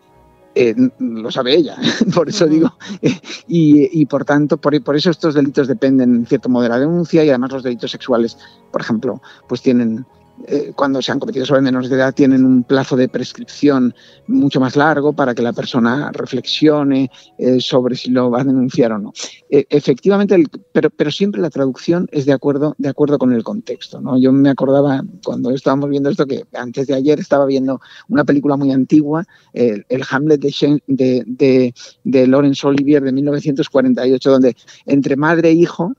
eh, 0.56 0.74
lo 0.98 1.30
sabe 1.30 1.54
ella, 1.54 1.76
por 2.14 2.30
eso 2.30 2.46
digo, 2.46 2.76
eh, 3.02 3.20
y, 3.46 4.00
y, 4.00 4.06
por 4.06 4.24
tanto, 4.24 4.56
por, 4.56 4.82
por, 4.82 4.96
eso 4.96 5.10
estos 5.10 5.34
delitos 5.34 5.68
dependen 5.68 6.14
en 6.14 6.26
cierto 6.26 6.48
modo 6.48 6.62
de 6.62 6.70
la 6.70 6.78
denuncia 6.78 7.22
y 7.22 7.28
además 7.28 7.52
los 7.52 7.62
delitos 7.62 7.90
sexuales, 7.90 8.38
por 8.72 8.80
ejemplo, 8.80 9.20
pues 9.48 9.60
tienen 9.60 10.06
eh, 10.48 10.72
cuando 10.76 11.00
se 11.00 11.12
han 11.12 11.18
cometido 11.18 11.46
sobre 11.46 11.62
menores 11.62 11.88
de 11.88 11.96
edad 11.96 12.14
tienen 12.14 12.44
un 12.44 12.62
plazo 12.62 12.96
de 12.96 13.08
prescripción 13.08 13.94
mucho 14.26 14.60
más 14.60 14.76
largo 14.76 15.12
para 15.12 15.34
que 15.34 15.42
la 15.42 15.52
persona 15.52 16.10
reflexione 16.12 17.10
eh, 17.38 17.60
sobre 17.60 17.96
si 17.96 18.10
lo 18.10 18.30
va 18.30 18.42
a 18.42 18.44
denunciar 18.44 18.92
o 18.92 18.98
no. 18.98 19.12
Eh, 19.48 19.66
efectivamente, 19.70 20.44
pero, 20.72 21.10
siempre 21.10 21.40
la 21.40 21.50
traducción 21.50 22.08
es 22.12 22.26
de 22.26 22.32
acuerdo, 22.32 22.74
de 22.78 22.88
acuerdo 22.88 23.18
con 23.18 23.32
el 23.32 23.42
contexto. 23.42 24.00
¿no? 24.00 24.18
Yo 24.18 24.32
me 24.32 24.50
acordaba 24.50 25.02
cuando 25.24 25.50
estábamos 25.50 25.88
viendo 25.88 26.10
esto 26.10 26.26
que 26.26 26.44
antes 26.52 26.86
de 26.86 26.94
ayer 26.94 27.18
estaba 27.18 27.46
viendo 27.46 27.80
una 28.08 28.24
película 28.24 28.56
muy 28.56 28.72
antigua, 28.72 29.24
el, 29.54 29.84
Hamlet 30.10 30.40
de, 30.40 30.80
de, 30.86 31.24
de, 31.26 31.74
de, 32.04 32.26
Laurence 32.26 32.66
Olivier 32.66 33.02
de 33.02 33.12
1948, 33.12 34.30
donde 34.30 34.56
entre 34.84 35.16
madre 35.16 35.48
e 35.48 35.52
hijo, 35.52 35.94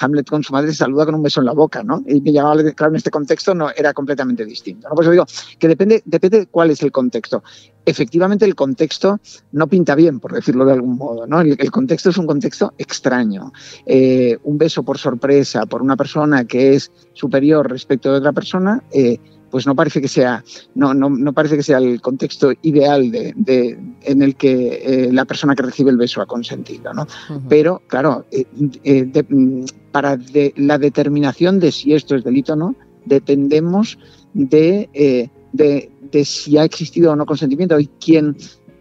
Hamlet 0.00 0.28
con 0.28 0.42
su 0.42 0.52
madre 0.52 0.72
se 0.72 0.78
saluda 0.78 1.06
con 1.06 1.14
un 1.14 1.22
beso 1.22 1.40
en 1.40 1.46
la 1.46 1.52
boca. 1.52 1.84
¿no? 1.84 2.02
Y 2.06 2.20
me 2.20 2.32
llamaba 2.32 2.62
claro 2.72 2.92
en 2.92 2.96
este 2.96 3.10
contexto 3.10 3.54
no 3.54 3.70
era 3.76 3.92
completamente 3.92 4.44
distinto. 4.44 4.88
¿no? 4.88 4.94
Por 4.94 5.04
eso 5.04 5.10
digo 5.12 5.26
que 5.58 5.68
depende, 5.68 6.02
depende 6.04 6.40
de 6.40 6.46
cuál 6.46 6.70
es 6.70 6.82
el 6.82 6.92
contexto. 6.92 7.42
Efectivamente, 7.84 8.44
el 8.44 8.54
contexto 8.54 9.20
no 9.52 9.68
pinta 9.68 9.94
bien, 9.94 10.18
por 10.18 10.32
decirlo 10.32 10.64
de 10.64 10.72
algún 10.72 10.96
modo. 10.96 11.26
¿no? 11.26 11.40
El, 11.40 11.56
el 11.58 11.70
contexto 11.70 12.10
es 12.10 12.18
un 12.18 12.26
contexto 12.26 12.74
extraño. 12.78 13.52
Eh, 13.84 14.38
un 14.44 14.58
beso 14.58 14.82
por 14.82 14.98
sorpresa 14.98 15.66
por 15.66 15.82
una 15.82 15.96
persona 15.96 16.44
que 16.44 16.74
es 16.74 16.90
superior 17.12 17.70
respecto 17.70 18.10
de 18.10 18.18
otra 18.18 18.32
persona, 18.32 18.82
eh, 18.90 19.18
pues 19.50 19.66
no 19.66 19.74
parece 19.74 20.00
que 20.00 20.08
sea, 20.08 20.44
no, 20.74 20.94
no, 20.94 21.08
no 21.08 21.32
parece 21.32 21.56
que 21.56 21.62
sea 21.62 21.78
el 21.78 22.00
contexto 22.00 22.52
ideal 22.62 23.10
de, 23.10 23.32
de 23.36 23.78
en 24.02 24.22
el 24.22 24.36
que 24.36 24.82
eh, 24.84 25.12
la 25.12 25.24
persona 25.24 25.54
que 25.54 25.62
recibe 25.62 25.90
el 25.90 25.96
beso 25.96 26.20
ha 26.20 26.26
consentido. 26.26 26.92
¿no? 26.92 27.06
Pero, 27.48 27.82
claro, 27.86 28.26
eh, 28.30 28.44
eh, 28.84 29.04
de, 29.04 29.22
mm, 29.22 29.64
para 29.92 30.16
de, 30.16 30.52
la 30.56 30.78
determinación 30.78 31.58
de 31.60 31.72
si 31.72 31.94
esto 31.94 32.16
es 32.16 32.24
delito 32.24 32.52
o 32.52 32.56
no, 32.56 32.74
dependemos 33.06 33.98
de, 34.34 34.90
eh, 34.92 35.28
de, 35.52 35.90
de 36.12 36.24
si 36.24 36.58
ha 36.58 36.64
existido 36.64 37.12
o 37.12 37.16
no 37.16 37.24
consentimiento 37.24 37.80
y 37.80 37.88
quién 37.98 38.36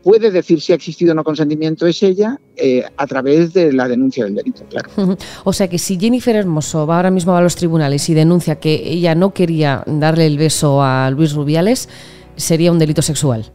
puede 0.06 0.30
decir 0.30 0.62
si 0.62 0.72
ha 0.72 0.76
existido 0.76 1.14
o 1.14 1.16
no 1.16 1.24
consentimiento 1.24 1.88
es 1.88 2.04
ella 2.04 2.40
eh, 2.56 2.84
a 2.96 3.08
través 3.08 3.54
de 3.54 3.74
la 3.74 3.88
denuncia 3.88 4.26
del 4.26 4.36
delito, 4.36 4.64
claro. 4.70 4.90
O 5.44 5.52
sea 5.52 5.68
que 5.68 5.80
si 5.80 5.98
Jennifer 6.00 6.36
Hermoso 6.36 6.86
va 6.86 6.98
ahora 6.98 7.10
mismo 7.10 7.36
a 7.36 7.42
los 7.42 7.56
tribunales 7.56 8.08
y 8.10 8.14
denuncia 8.14 8.60
que 8.60 8.84
ella 8.86 9.16
no 9.16 9.34
quería 9.34 9.84
darle 9.88 10.28
el 10.28 10.38
beso 10.38 10.84
a 10.84 11.10
Luis 11.10 11.34
Rubiales, 11.34 11.90
sería 12.36 12.72
un 12.72 12.78
delito 12.78 13.02
sexual. 13.02 13.52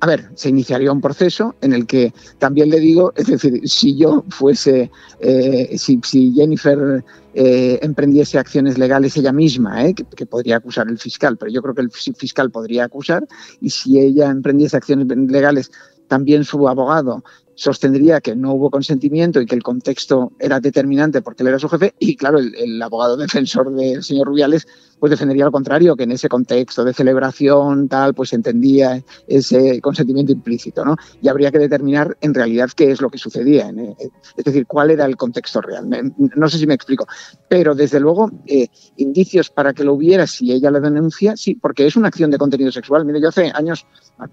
A 0.00 0.06
ver, 0.06 0.30
se 0.34 0.48
iniciaría 0.48 0.92
un 0.92 1.00
proceso 1.00 1.56
en 1.60 1.72
el 1.72 1.86
que 1.86 2.12
también 2.38 2.70
le 2.70 2.78
digo, 2.78 3.12
es 3.16 3.26
decir, 3.26 3.68
si 3.68 3.96
yo 3.96 4.24
fuese, 4.28 4.92
eh, 5.18 5.76
si, 5.76 6.00
Jennifer 6.32 7.04
eh, 7.34 7.80
emprendiese 7.82 8.38
acciones 8.38 8.78
legales 8.78 9.16
ella 9.16 9.32
misma, 9.32 9.86
eh, 9.86 9.94
que, 9.94 10.26
podría 10.26 10.58
acusar 10.58 10.88
el 10.88 10.98
fiscal, 10.98 11.36
pero 11.36 11.50
yo 11.50 11.62
creo 11.62 11.74
que 11.74 11.82
el 11.82 11.90
fiscal 11.90 12.50
podría 12.52 12.84
acusar, 12.84 13.26
y 13.60 13.70
si 13.70 13.98
ella 13.98 14.30
emprendiese 14.30 14.76
acciones 14.76 15.08
legales, 15.08 15.72
también 16.06 16.44
su 16.44 16.68
abogado 16.68 17.24
sostendría 17.56 18.20
que 18.20 18.36
no 18.36 18.54
hubo 18.54 18.70
consentimiento 18.70 19.40
y 19.40 19.46
que 19.46 19.56
el 19.56 19.64
contexto 19.64 20.30
era 20.38 20.60
determinante 20.60 21.22
porque 21.22 21.42
él 21.42 21.48
era 21.48 21.58
su 21.58 21.68
jefe, 21.68 21.92
y 21.98 22.14
claro, 22.14 22.38
el 22.38 22.80
abogado 22.80 23.16
defensor 23.16 23.74
del 23.74 24.04
señor 24.04 24.28
Rubiales 24.28 24.68
pues 24.98 25.10
defendería 25.10 25.44
al 25.44 25.52
contrario, 25.52 25.96
que 25.96 26.04
en 26.04 26.12
ese 26.12 26.28
contexto 26.28 26.84
de 26.84 26.92
celebración, 26.92 27.88
tal, 27.88 28.14
pues 28.14 28.32
entendía 28.32 29.02
ese 29.26 29.80
consentimiento 29.80 30.32
implícito, 30.32 30.84
¿no? 30.84 30.96
Y 31.22 31.28
habría 31.28 31.50
que 31.50 31.58
determinar 31.58 32.16
en 32.20 32.34
realidad 32.34 32.70
qué 32.74 32.90
es 32.90 33.00
lo 33.00 33.10
que 33.10 33.18
sucedía, 33.18 33.70
¿eh? 33.70 33.96
es 34.36 34.44
decir, 34.44 34.66
cuál 34.66 34.90
era 34.90 35.04
el 35.04 35.16
contexto 35.16 35.60
real. 35.60 35.88
No 36.16 36.48
sé 36.48 36.58
si 36.58 36.66
me 36.66 36.74
explico, 36.74 37.06
pero 37.48 37.74
desde 37.74 38.00
luego, 38.00 38.30
eh, 38.46 38.68
indicios 38.96 39.50
para 39.50 39.72
que 39.72 39.84
lo 39.84 39.94
hubiera 39.94 40.26
si 40.26 40.52
ella 40.52 40.70
lo 40.70 40.80
denuncia, 40.80 41.36
sí, 41.36 41.54
porque 41.54 41.86
es 41.86 41.96
una 41.96 42.08
acción 42.08 42.30
de 42.30 42.38
contenido 42.38 42.72
sexual. 42.72 43.04
Mire, 43.04 43.20
yo 43.20 43.28
hace 43.28 43.50
años, 43.54 43.86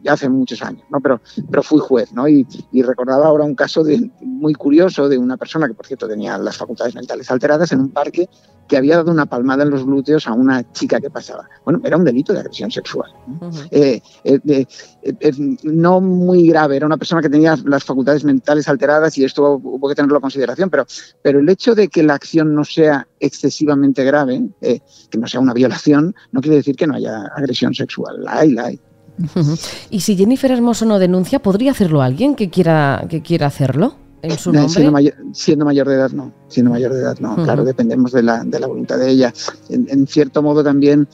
ya 0.04 0.14
hace 0.14 0.30
muchos 0.30 0.62
años, 0.62 0.84
¿no? 0.90 1.00
Pero, 1.02 1.22
pero 1.50 1.64
fui 1.64 1.80
juez, 1.80 2.12
¿no? 2.14 2.28
Y, 2.28 2.46
recordaba 2.86 3.26
ahora 3.26 3.46
un 3.46 3.56
caso 3.56 3.84
muy 4.22 4.54
curioso 4.54 5.10
de 5.10 5.18
una 5.18 5.38
persona 5.38 5.68
que, 5.68 5.74
por 5.74 5.88
cierto, 5.88 6.08
tenía 6.08 6.38
las 6.38 6.56
facultades 6.56 6.94
mentales 6.94 7.32
alteradas 7.32 7.72
en 7.72 7.80
un 7.80 7.90
parque 7.90 8.30
que 8.68 8.78
había 8.78 8.98
dado 8.98 9.12
una 9.12 9.26
palmada 9.26 9.64
en 9.64 9.72
los 9.72 9.86
glúteos 9.86 10.28
a 10.28 10.34
una 10.34 10.55
chica 10.72 11.00
que 11.00 11.10
pasaba. 11.10 11.48
Bueno, 11.64 11.82
era 11.84 11.98
un 11.98 12.04
delito 12.04 12.34
de 12.34 12.40
agresión 12.40 12.72
sexual. 12.72 13.12
Uh 13.28 13.46
-huh. 13.46 13.68
eh, 13.72 14.02
eh, 14.24 14.66
eh, 15.04 15.32
no 15.64 16.02
muy 16.02 16.48
grave, 16.48 16.78
era 16.78 16.86
una 16.86 16.98
persona 16.98 17.22
que 17.22 17.30
tenía 17.30 17.58
las 17.66 17.84
facultades 17.84 18.24
mentales 18.24 18.68
alteradas 18.68 19.18
y 19.18 19.24
esto 19.24 19.60
hubo 19.62 19.90
que 19.90 19.96
tenerlo 19.96 20.18
en 20.18 20.22
consideración, 20.22 20.70
pero, 20.70 20.86
pero 21.22 21.40
el 21.40 21.50
hecho 21.50 21.76
de 21.76 21.88
que 21.88 22.04
la 22.04 22.16
acción 22.16 22.54
no 22.56 22.64
sea 22.64 23.08
excesivamente 23.20 24.04
grave, 24.04 24.44
que 24.62 25.18
no 25.18 25.28
sea 25.28 25.40
una 25.40 25.54
violación, 25.54 26.16
no 26.32 26.42
quiere 26.42 26.58
decir 26.58 26.76
que 26.76 26.88
no 26.88 26.96
haya 26.96 27.24
agresión 27.36 27.74
sexual. 27.74 28.24
La 28.24 28.40
hay, 28.40 28.52
la 28.52 28.66
hay. 28.66 28.80
Uh 29.18 29.24
-huh. 29.24 29.88
Y 29.90 30.02
si 30.02 30.16
Jennifer 30.16 30.52
Hermoso 30.52 30.86
no 30.86 31.00
denuncia, 31.00 31.40
¿podría 31.40 31.72
hacerlo 31.72 32.02
alguien 32.02 32.36
que 32.36 32.50
quiera, 32.50 33.06
que 33.10 33.22
quiera 33.22 33.48
hacerlo? 33.48 33.96
En 34.32 34.38
su 34.38 34.52
nombre? 34.52 34.74
Siendo 34.74 34.92
mayor, 34.92 35.14
siendo 35.34 35.66
mayor 35.66 35.88
de 35.88 35.96
edad, 35.96 36.12
no. 36.12 36.34
Siendo 36.48 36.72
mayor 36.72 36.94
de 36.94 37.00
edad, 37.00 37.18
no. 37.20 37.34
Uh 37.34 37.38
-huh. 37.38 37.44
Claro, 37.44 37.64
dependemos 37.64 38.12
de 38.12 38.24
la, 38.24 38.44
de 38.44 38.60
la 38.60 38.68
voluntad 38.68 38.98
de 38.98 39.10
ella. 39.10 39.34
En, 39.70 39.88
en, 39.90 40.08
cierto 40.08 40.42
modo 40.42 40.64
también, 40.64 41.08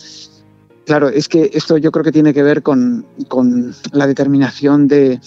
claro, 0.86 1.10
es 1.10 1.28
que 1.28 1.52
esto 1.54 1.78
yo 1.78 1.92
creo 1.92 2.04
que 2.04 2.12
tiene 2.12 2.34
que 2.34 2.44
ver 2.44 2.62
con, 2.62 3.06
con 3.28 3.74
la 3.92 4.08
determinación 4.08 4.88
de, 4.88 5.20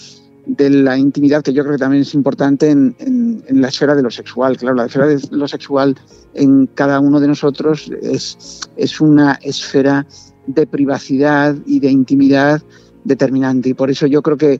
de, 0.45 0.69
la 0.69 0.97
intimidad, 0.97 1.41
que 1.43 1.53
yo 1.53 1.63
creo 1.63 1.75
que 1.75 1.79
también 1.79 2.03
es 2.03 2.13
importante 2.13 2.69
en, 2.69 2.95
en, 2.99 3.43
en, 3.47 3.61
la 3.61 3.69
esfera 3.69 3.95
de 3.95 4.03
lo 4.03 4.11
sexual. 4.11 4.57
Claro, 4.57 4.75
la 4.75 4.85
esfera 4.85 5.07
de 5.07 5.19
lo 5.31 5.47
sexual 5.47 5.95
en 6.33 6.67
cada 6.67 6.99
uno 6.99 7.19
de 7.19 7.27
nosotros 7.27 7.91
es, 8.01 8.61
es 8.75 9.01
una 9.01 9.39
esfera 9.41 10.05
de 10.47 10.67
privacidad 10.67 11.55
y 11.65 11.79
de 11.79 11.89
intimidad 11.89 12.61
determinante. 13.03 13.69
Y 13.69 13.73
por 13.73 13.89
eso 13.89 14.07
yo 14.07 14.21
creo 14.21 14.37
que 14.37 14.59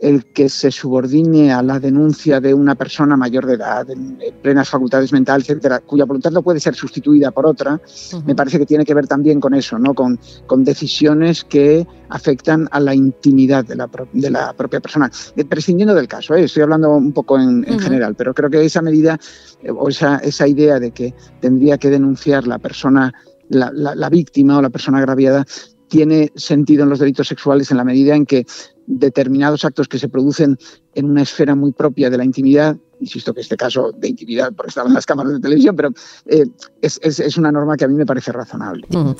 el 0.00 0.26
que 0.26 0.48
se 0.48 0.70
subordine 0.70 1.52
a 1.52 1.62
la 1.62 1.80
denuncia 1.80 2.40
de 2.40 2.54
una 2.54 2.74
persona 2.74 3.16
mayor 3.16 3.46
de 3.46 3.54
edad, 3.54 3.90
en, 3.90 4.18
plenas 4.42 4.68
facultades 4.68 5.12
mentales, 5.12 5.48
etcétera, 5.48 5.80
cuya 5.80 6.04
voluntad 6.04 6.30
no 6.30 6.42
puede 6.42 6.60
ser 6.60 6.74
sustituida 6.74 7.30
por 7.30 7.46
otra, 7.46 7.74
uh 7.74 7.78
-huh. 7.78 8.24
me 8.24 8.34
parece 8.34 8.58
que 8.58 8.66
tiene 8.66 8.84
que 8.84 8.94
ver 8.94 9.06
también 9.06 9.40
con 9.40 9.54
eso, 9.54 9.78
¿no? 9.78 9.94
con, 9.94 10.18
con 10.46 10.64
decisiones 10.64 11.44
que 11.44 11.86
afectan 12.08 12.68
a 12.70 12.80
la 12.80 12.94
intimidad 12.94 13.64
de 13.64 13.76
la, 13.76 13.88
de 14.12 14.30
la 14.30 14.52
propia 14.52 14.80
persona. 14.80 15.10
Eh, 15.36 15.44
prescindiendo 15.44 15.94
del 15.94 16.08
caso, 16.08 16.34
¿eh? 16.34 16.44
estoy 16.44 16.62
hablando 16.62 16.90
un 16.90 17.12
poco 17.12 17.36
en, 17.38 17.64
en 17.66 17.74
uh 17.74 17.76
-huh. 17.76 17.80
general, 17.80 18.14
pero 18.14 18.34
creo 18.34 18.50
que 18.50 18.64
esa 18.64 18.82
medida 18.82 19.18
eh, 19.62 19.70
o 19.70 19.88
esa, 19.88 20.18
esa 20.18 20.46
idea 20.46 20.78
de 20.78 20.92
que 20.92 21.14
tendría 21.40 21.78
que 21.78 21.90
denunciar 21.90 22.46
la 22.46 22.58
persona, 22.58 23.12
la, 23.48 23.70
la, 23.72 23.94
la 23.94 24.08
víctima 24.08 24.58
o 24.58 24.62
la 24.62 24.70
persona 24.70 24.98
agraviada, 24.98 25.44
tiene 25.88 26.30
sentido 26.34 26.84
en 26.84 26.90
los 26.90 26.98
delitos 26.98 27.28
sexuales 27.28 27.70
en 27.70 27.76
la 27.76 27.84
medida 27.84 28.14
en 28.14 28.26
que 28.26 28.46
determinados 28.86 29.64
actos 29.64 29.88
que 29.88 29.98
se 29.98 30.08
producen 30.08 30.56
en 30.94 31.10
una 31.10 31.22
esfera 31.22 31.54
muy 31.54 31.72
propia 31.72 32.08
de 32.08 32.16
la 32.16 32.24
intimidad, 32.24 32.76
insisto 33.00 33.34
que 33.34 33.40
este 33.40 33.56
caso 33.56 33.92
de 33.92 34.08
intimidad, 34.08 34.52
porque 34.54 34.70
estaban 34.70 34.94
las 34.94 35.04
cámaras 35.04 35.34
de 35.34 35.40
televisión, 35.40 35.76
pero 35.76 35.90
eh, 36.26 36.46
es, 36.80 36.98
es, 37.02 37.20
es, 37.20 37.36
una 37.36 37.52
norma 37.52 37.76
que 37.76 37.84
a 37.84 37.88
mí 37.88 37.94
me 37.94 38.06
parece 38.06 38.32
razonable. 38.32 38.86
-huh. 38.88 39.16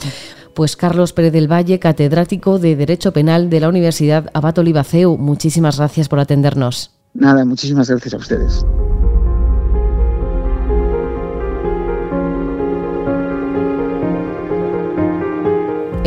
Pues 0.54 0.76
Carlos 0.76 1.12
Pérez 1.12 1.32
del 1.32 1.50
Valle, 1.50 1.78
catedrático 1.78 2.58
de 2.58 2.76
Derecho 2.76 3.12
Penal 3.12 3.50
de 3.50 3.60
la 3.60 3.68
Universidad 3.68 4.30
Abato 4.32 4.62
Libaceu, 4.62 5.16
muchísimas 5.16 5.76
gracias 5.76 6.08
por 6.08 6.18
atendernos. 6.18 6.90
Nada, 7.14 7.44
muchísimas 7.44 7.88
gracias 7.88 8.14
a 8.14 8.16
ustedes. 8.16 8.64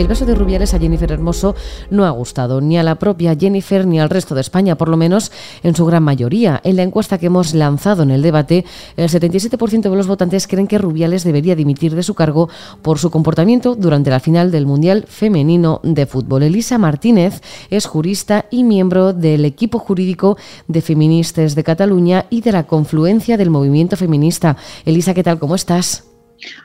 El 0.01 0.07
beso 0.07 0.25
de 0.25 0.33
Rubiales 0.33 0.73
a 0.73 0.79
Jennifer 0.79 1.11
Hermoso 1.11 1.53
no 1.91 2.07
ha 2.07 2.09
gustado 2.09 2.59
ni 2.59 2.75
a 2.75 2.81
la 2.81 2.95
propia 2.95 3.35
Jennifer 3.35 3.85
ni 3.85 3.99
al 3.99 4.09
resto 4.09 4.33
de 4.33 4.41
España, 4.41 4.75
por 4.75 4.89
lo 4.89 4.97
menos 4.97 5.31
en 5.61 5.75
su 5.75 5.85
gran 5.85 6.01
mayoría. 6.01 6.59
En 6.63 6.77
la 6.77 6.81
encuesta 6.81 7.19
que 7.19 7.27
hemos 7.27 7.53
lanzado 7.53 8.01
en 8.01 8.09
el 8.09 8.23
debate, 8.23 8.65
el 8.97 9.09
77% 9.09 9.91
de 9.91 9.95
los 9.95 10.07
votantes 10.07 10.47
creen 10.47 10.65
que 10.65 10.79
Rubiales 10.79 11.23
debería 11.23 11.55
dimitir 11.55 11.93
de 11.93 12.01
su 12.01 12.15
cargo 12.15 12.49
por 12.81 12.97
su 12.97 13.11
comportamiento 13.11 13.75
durante 13.75 14.09
la 14.09 14.19
final 14.19 14.49
del 14.49 14.65
Mundial 14.65 15.05
Femenino 15.07 15.81
de 15.83 16.07
Fútbol. 16.07 16.41
Elisa 16.41 16.79
Martínez 16.79 17.39
es 17.69 17.85
jurista 17.85 18.45
y 18.49 18.63
miembro 18.63 19.13
del 19.13 19.45
equipo 19.45 19.77
jurídico 19.77 20.35
de 20.67 20.81
Feministas 20.81 21.53
de 21.53 21.63
Cataluña 21.63 22.25
y 22.31 22.41
de 22.41 22.53
la 22.53 22.63
confluencia 22.63 23.37
del 23.37 23.51
movimiento 23.51 23.97
feminista. 23.97 24.57
Elisa, 24.83 25.13
¿qué 25.13 25.21
tal? 25.21 25.37
¿Cómo 25.37 25.53
estás? 25.53 26.10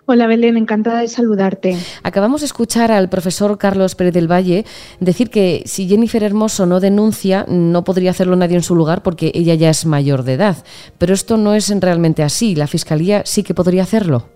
Hola 0.07 0.27
Belén, 0.27 0.57
encantada 0.57 1.01
de 1.01 1.09
saludarte. 1.09 1.77
Acabamos 2.03 2.41
de 2.41 2.47
escuchar 2.47 2.93
al 2.93 3.09
profesor 3.09 3.59
Carlos 3.59 3.95
Pérez 3.95 4.15
del 4.15 4.31
Valle 4.31 4.65
decir 5.01 5.31
que 5.31 5.63
si 5.67 5.89
Jennifer 5.89 6.23
Hermoso 6.23 6.67
no 6.67 6.81
denuncia, 6.81 7.45
no 7.49 7.85
podría 7.85 8.11
hacerlo 8.11 8.37
nadie 8.37 8.57
en 8.57 8.63
su 8.63 8.75
lugar 8.75 9.03
porque 9.03 9.33
ella 9.35 9.55
ya 9.55 9.71
es 9.71 9.87
mayor 9.87 10.23
de 10.23 10.35
edad. 10.35 10.57
Pero 10.99 11.15
esto 11.15 11.37
no 11.37 11.55
es 11.55 11.69
realmente 11.81 12.23
así. 12.23 12.55
La 12.55 12.67
Fiscalía 12.67 13.23
sí 13.25 13.43
que 13.43 13.55
podría 13.55 13.83
hacerlo. 13.83 14.29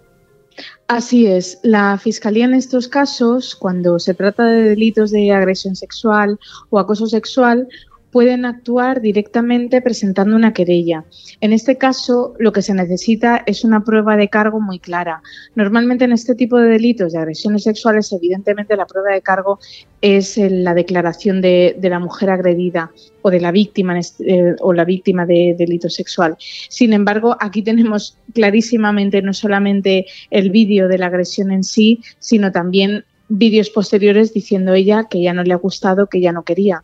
Así 0.88 1.26
es, 1.26 1.60
la 1.62 1.96
Fiscalía 1.98 2.44
en 2.44 2.54
estos 2.54 2.88
casos, 2.88 3.54
cuando 3.54 3.98
se 3.98 4.12
trata 4.12 4.44
de 4.44 4.70
delitos 4.70 5.10
de 5.10 5.32
agresión 5.32 5.76
sexual 5.76 6.38
o 6.68 6.78
acoso 6.78 7.06
sexual, 7.06 7.68
pueden 8.10 8.44
actuar 8.44 9.00
directamente 9.00 9.80
presentando 9.82 10.36
una 10.36 10.52
querella. 10.52 11.04
En 11.40 11.52
este 11.52 11.78
caso, 11.78 12.34
lo 12.38 12.52
que 12.52 12.62
se 12.62 12.74
necesita 12.74 13.42
es 13.46 13.64
una 13.64 13.84
prueba 13.84 14.16
de 14.16 14.28
cargo 14.28 14.60
muy 14.60 14.78
clara. 14.78 15.22
Normalmente 15.54 16.04
en 16.04 16.12
este 16.12 16.34
tipo 16.34 16.58
de 16.58 16.70
delitos 16.70 17.12
de 17.12 17.18
agresiones 17.18 17.62
sexuales, 17.62 18.12
evidentemente 18.12 18.76
la 18.76 18.86
prueba 18.86 19.12
de 19.12 19.22
cargo 19.22 19.58
es 20.00 20.38
la 20.38 20.74
declaración 20.74 21.40
de, 21.40 21.76
de 21.78 21.90
la 21.90 21.98
mujer 21.98 22.30
agredida 22.30 22.90
o 23.22 23.30
de 23.30 23.40
la 23.40 23.52
víctima 23.52 23.98
eh, 23.98 24.56
o 24.60 24.72
la 24.72 24.84
víctima 24.84 25.26
de 25.26 25.54
delito 25.56 25.90
sexual. 25.90 26.36
Sin 26.40 26.92
embargo, 26.92 27.36
aquí 27.38 27.62
tenemos 27.62 28.16
clarísimamente 28.34 29.22
no 29.22 29.32
solamente 29.32 30.06
el 30.30 30.50
vídeo 30.50 30.88
de 30.88 30.98
la 30.98 31.06
agresión 31.06 31.50
en 31.52 31.64
sí, 31.64 32.00
sino 32.18 32.50
también 32.50 33.04
vídeos 33.28 33.70
posteriores 33.70 34.34
diciendo 34.34 34.74
ella 34.74 35.06
que 35.08 35.22
ya 35.22 35.32
no 35.32 35.44
le 35.44 35.52
ha 35.52 35.56
gustado, 35.56 36.08
que 36.08 36.20
ya 36.20 36.32
no 36.32 36.42
quería 36.42 36.82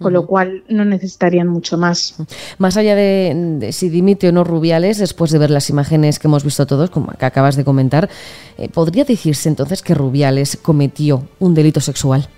con 0.00 0.12
lo 0.12 0.26
cual 0.26 0.62
no 0.68 0.84
necesitarían 0.84 1.48
mucho 1.48 1.78
más. 1.78 2.16
Más 2.58 2.76
allá 2.76 2.94
de, 2.94 3.32
de, 3.58 3.72
si 3.72 3.88
dimite 3.88 4.28
o 4.28 4.32
no 4.32 4.44
Rubiales, 4.44 4.98
después 4.98 5.30
de 5.30 5.38
ver 5.38 5.50
las 5.50 5.70
imágenes 5.70 6.18
que 6.18 6.28
hemos 6.28 6.44
visto 6.44 6.66
todos, 6.66 6.90
como 6.90 7.12
que 7.12 7.24
acabas 7.24 7.56
de 7.56 7.64
comentar, 7.64 8.08
eh, 8.58 8.68
¿podría 8.68 9.04
decirse 9.04 9.48
entonces 9.48 9.82
que 9.82 9.94
Rubiales 9.94 10.58
cometió 10.60 11.26
un 11.38 11.54
delito 11.54 11.80
sexual? 11.80 12.28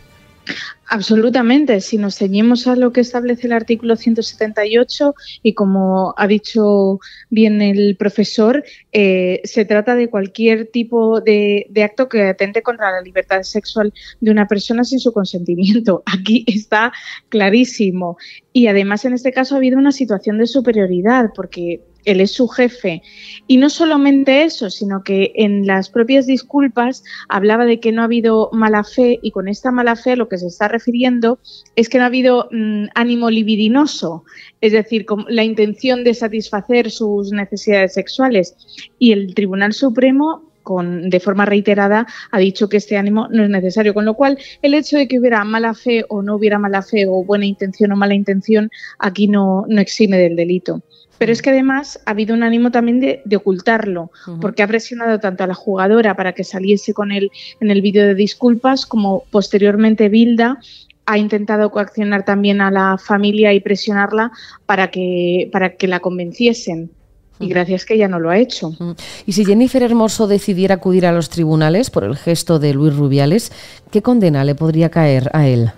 Absolutamente. 0.91 1.83
Si 1.83 1.99
nos 1.99 2.17
ceñimos 2.17 2.67
a 2.67 2.75
lo 2.75 2.93
que 2.93 3.03
establece 3.03 3.47
el 3.47 3.53
artículo 3.53 3.95
178 3.95 5.15
y 5.43 5.53
como 5.53 6.15
ha 6.17 6.27
dicho 6.27 6.99
bien 7.29 7.61
el 7.61 7.95
profesor, 7.97 8.65
eh, 8.93 9.43
se 9.45 9.67
trata 9.67 9.95
de 9.95 10.09
cualquier 10.09 10.67
tipo 10.69 11.21
de, 11.21 11.67
de, 11.69 11.83
acto 11.83 12.09
que 12.09 12.23
atente 12.23 12.63
contra 12.63 12.91
la 12.91 13.03
libertad 13.03 13.43
sexual 13.43 13.93
de 14.21 14.31
una 14.31 14.49
persona 14.49 14.83
sin 14.83 14.99
su 14.99 15.13
consentimiento. 15.13 16.03
Aquí 16.07 16.45
está 16.47 16.91
clarísimo. 17.29 18.17
Y 18.55 18.69
además 18.69 19.05
en 19.05 19.13
este 19.13 19.31
caso 19.31 19.55
ha 19.55 19.59
habido 19.59 19.77
una 19.77 19.93
situación 19.93 20.39
de 20.39 20.47
superioridad 20.47 21.33
porque 21.35 21.83
él 22.05 22.21
es 22.21 22.33
su 22.33 22.49
jefe. 22.49 23.03
Y 23.47 23.59
no 23.59 23.71
solamente 23.71 24.45
eso, 24.45 24.71
sino 24.71 25.03
que 25.03 25.33
en 25.35 25.67
las 25.67 25.91
propias 25.91 26.27
disculpas 26.27 27.05
hablaba 27.29 27.67
de 27.67 27.81
que 27.81 27.93
no 27.93 28.03
ha 28.03 28.07
habido 28.07 28.51
mala 28.53 28.85
fe 28.85 29.19
y 29.23 29.31
con 29.31 29.49
esta 29.49 29.71
mala 29.71 29.95
fe 29.97 30.17
lo 30.17 30.29
que 30.29 30.39
se 30.39 30.47
está 30.47 30.69
refiriendo 30.79 31.39
es 31.77 31.89
que 31.89 31.99
no 31.99 32.05
ha 32.05 32.07
habido 32.07 32.49
mmm, 32.51 32.87
ánimo 32.95 33.31
libidinoso, 33.31 34.25
es 34.61 34.73
decir, 34.73 35.05
con 35.05 35.25
la 35.29 35.45
intención 35.45 36.05
de 36.05 36.15
satisfacer 36.15 36.91
sus 36.91 37.33
necesidades 37.33 37.95
sexuales. 37.95 38.57
Y 38.99 39.13
el 39.13 39.35
Tribunal 39.35 39.73
Supremo 39.73 40.49
con, 40.63 41.09
de 41.09 41.19
forma 41.19 41.47
reiterada 41.47 42.07
ha 42.31 42.39
dicho 42.39 42.69
que 42.69 42.77
este 42.77 42.99
ánimo 42.99 43.27
no 43.31 43.43
es 43.43 43.51
necesario, 43.51 43.95
con 43.95 44.05
lo 44.05 44.15
cual 44.15 44.39
el 44.61 44.75
hecho 44.75 44.99
de 44.99 45.09
que 45.09 45.19
hubiera 45.19 45.43
mala 45.45 45.73
fe 45.73 46.05
o 46.11 46.21
no 46.23 46.37
hubiera 46.37 46.59
mala 46.59 46.83
fe 46.83 47.07
o 47.07 47.25
buena 47.25 47.47
intención 47.47 47.91
o 47.93 47.97
mala 47.97 48.15
intención 48.15 48.71
aquí 48.99 49.29
no, 49.29 49.65
no 49.67 49.81
exime 49.81 50.19
del 50.19 50.37
delito. 50.37 50.83
Pero 51.19 51.33
es 51.33 51.43
que 51.43 51.51
además 51.51 52.01
ha 52.07 52.11
habido 52.13 52.35
un 52.35 52.43
ánimo 52.43 52.71
también 52.71 53.01
de, 53.01 53.23
de 53.25 53.37
ocultarlo, 53.37 54.03
uh 54.03 54.31
-huh. 54.31 54.41
porque 54.41 54.63
ha 54.63 54.69
presionado 54.69 55.19
tanto 55.19 55.45
a 55.45 55.47
la 55.47 55.55
jugadora 55.55 56.15
para 56.15 56.33
que 56.33 56.45
saliese 56.45 56.95
con 56.95 57.13
él 57.13 57.31
en 57.61 57.71
el 57.71 57.83
vídeo 57.83 58.07
de 58.07 58.15
disculpas, 58.15 58.87
como 58.87 59.25
posteriormente 59.31 60.09
Bilda 60.09 60.59
ha 61.07 61.17
intentado 61.17 61.71
coaccionar 61.71 62.25
también 62.25 62.61
a 62.61 62.71
la 62.71 62.99
familia 62.99 63.55
y 63.55 63.61
presionarla 63.61 64.31
para 64.67 64.91
que, 64.91 65.49
para 65.51 65.75
que 65.77 65.89
la 65.89 66.01
convenciesen. 66.01 66.91
Y 67.41 67.49
gracias 67.49 67.85
que 67.85 67.95
ella 67.95 68.09
no 68.09 68.19
lo 68.19 68.31
ha 68.31 68.37
hecho. 68.37 68.73
Y 69.25 69.33
si 69.33 69.45
Jennifer 69.45 69.83
Hermoso 69.83 70.27
decidiera 70.27 70.75
acudir 70.75 71.07
a 71.07 71.13
los 71.13 71.29
tribunales 71.31 71.89
por 71.89 72.03
el 72.03 72.17
gesto 72.17 72.59
de 72.59 72.75
Luis 72.75 72.97
Rubiales, 72.97 73.53
¿qué 73.93 74.03
condena 74.03 74.43
le 74.45 74.57
podría 74.57 74.91
caer 74.91 75.31
a 75.33 75.47
él? 75.47 75.71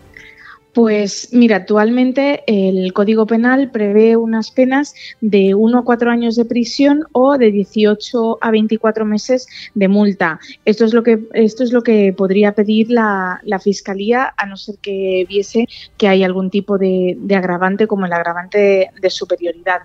Pues 0.73 1.31
mira, 1.33 1.57
actualmente 1.57 2.45
el 2.47 2.93
Código 2.93 3.27
Penal 3.27 3.73
prevé 3.73 4.17
unas 4.17 4.53
penas 4.53 4.95
de 5.21 5.55
1 5.55 5.79
a 5.79 5.85
4 5.85 6.11
años 6.11 6.37
de 6.37 6.45
prisión 6.45 7.07
o 7.11 7.37
de 7.37 7.51
18 7.51 8.39
a 8.41 8.51
24 8.53 9.05
meses 9.05 9.49
de 9.75 9.89
multa. 9.89 10.39
Esto 10.65 10.85
es 10.85 10.95
lo 10.95 11.03
que, 11.03 11.27
esto 11.35 11.65
es 11.65 11.73
lo 11.73 11.83
que 11.83 12.15
podría 12.17 12.53
pedir 12.53 12.91
la, 12.91 13.41
Fiscalía, 13.61 14.33
a 14.39 14.47
no 14.47 14.57
ser 14.57 14.77
que 14.81 15.27
viese 15.29 15.67
que 15.99 16.09
hay 16.09 16.25
algún 16.25 16.51
tipo 16.51 16.79
de, 16.79 17.19
agravante 17.35 17.87
como 17.87 18.07
el 18.07 18.13
agravante 18.13 18.91
de, 19.01 19.11
superioridad. 19.11 19.83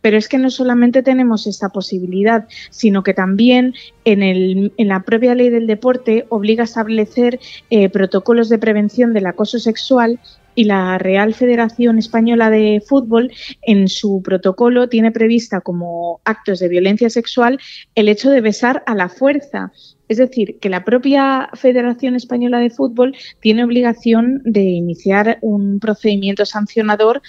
Pero 0.00 0.16
es 0.16 0.28
que 0.28 0.38
no 0.38 0.50
solamente 0.50 1.02
tenemos 1.02 1.46
esta 1.46 1.70
posibilidad, 1.70 2.46
sino 2.70 3.02
que 3.02 3.14
también 3.14 3.74
en, 4.06 4.22
el, 4.22 4.72
en 4.78 4.88
la 4.88 5.02
propia 5.02 5.34
ley 5.34 5.50
del 5.50 5.66
deporte 5.66 6.26
obliga 6.30 6.62
a 6.62 6.64
establecer 6.64 7.40
eh, 7.68 7.90
protocolos 7.90 8.48
de 8.48 8.58
prevención 8.58 9.12
del 9.12 9.26
acoso 9.26 9.58
sexual 9.58 10.20
y 10.54 10.64
la 10.64 10.96
Real 10.96 11.34
Federación 11.34 11.98
Española 11.98 12.48
de 12.48 12.82
Fútbol 12.86 13.32
en 13.62 13.88
su 13.88 14.22
protocolo 14.22 14.88
tiene 14.88 15.10
prevista 15.10 15.60
como 15.60 16.20
actos 16.24 16.60
de 16.60 16.68
violencia 16.68 17.10
sexual 17.10 17.58
el 17.94 18.08
hecho 18.08 18.30
de 18.30 18.40
besar 18.40 18.82
a 18.86 18.94
la 18.94 19.08
fuerza. 19.08 19.72
Es 20.08 20.18
decir, 20.18 20.58
que 20.60 20.70
la 20.70 20.84
propia 20.84 21.50
Federación 21.54 22.14
Española 22.14 22.60
de 22.60 22.70
Fútbol 22.70 23.14
tiene 23.40 23.64
obligación 23.64 24.40
de 24.44 24.62
iniciar 24.62 25.38
un 25.42 25.80
procedimiento 25.80 26.46
sancionador 26.46 27.22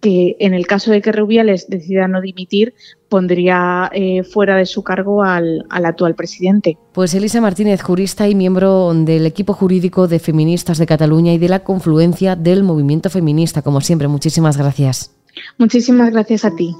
que 0.00 0.36
en 0.40 0.54
el 0.54 0.66
caso 0.66 0.90
de 0.90 1.02
que 1.02 1.12
Rubiales 1.12 1.68
decida 1.68 2.08
no 2.08 2.20
dimitir, 2.20 2.74
pondría 3.08 3.90
eh, 3.92 4.22
fuera 4.24 4.56
de 4.56 4.66
su 4.66 4.82
cargo 4.82 5.22
al, 5.22 5.66
al, 5.68 5.84
actual 5.84 6.14
presidente. 6.14 6.78
Pues 6.92 7.14
Elisa 7.14 7.40
Martínez, 7.40 7.82
jurista 7.82 8.28
y 8.28 8.34
miembro 8.34 8.92
del 8.94 9.26
equipo 9.26 9.52
jurídico 9.52 10.08
de 10.08 10.18
Feministas 10.18 10.78
de 10.78 10.86
Cataluña 10.86 11.32
y 11.32 11.38
de 11.38 11.48
la 11.48 11.60
confluencia 11.60 12.36
del 12.36 12.62
movimiento 12.62 13.10
feminista. 13.10 13.62
Como 13.62 13.80
siempre, 13.80 14.08
muchísimas 14.08 14.56
gracias. 14.56 15.14
Muchísimas 15.58 16.10
gracias 16.10 16.44
a 16.44 16.54
ti. 16.54 16.74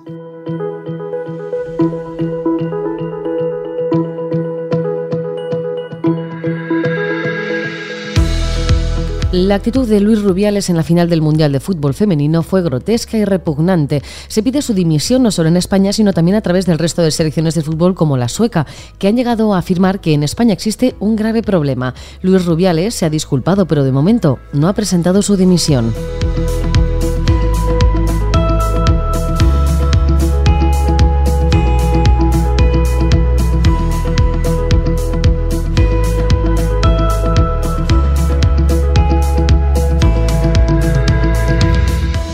La 9.40 9.54
actitud 9.54 9.88
de 9.88 10.00
Luis 10.00 10.20
Rubiales 10.20 10.68
en 10.68 10.76
la 10.76 10.82
final 10.82 11.08
del 11.08 11.22
Mundial 11.22 11.50
de 11.50 11.60
Fútbol 11.60 11.94
Femenino 11.94 12.42
fue 12.42 12.60
grotesca 12.60 13.16
y 13.16 13.24
repugnante. 13.24 14.02
Se 14.28 14.42
pide 14.42 14.60
su 14.60 14.74
dimisión 14.74 15.22
no 15.22 15.30
solo 15.30 15.48
en 15.48 15.56
España, 15.56 15.94
sino 15.94 16.12
también 16.12 16.36
a 16.36 16.42
través 16.42 16.66
del 16.66 16.78
resto 16.78 17.00
de 17.00 17.10
selecciones 17.10 17.54
de 17.54 17.62
fútbol 17.62 17.94
como 17.94 18.18
la 18.18 18.28
sueca, 18.28 18.66
que 18.98 19.08
han 19.08 19.16
llegado 19.16 19.54
a 19.54 19.58
afirmar 19.58 20.02
que 20.02 20.12
en 20.12 20.24
España 20.24 20.52
existe 20.52 20.94
un 21.00 21.16
grave 21.16 21.42
problema. 21.42 21.94
Luis 22.20 22.44
Rubiales 22.44 22.94
se 22.94 23.06
ha 23.06 23.10
disculpado, 23.10 23.66
pero 23.66 23.82
de 23.82 23.92
momento 23.92 24.38
no 24.52 24.68
ha 24.68 24.74
presentado 24.74 25.22
su 25.22 25.38
dimisión. 25.38 25.94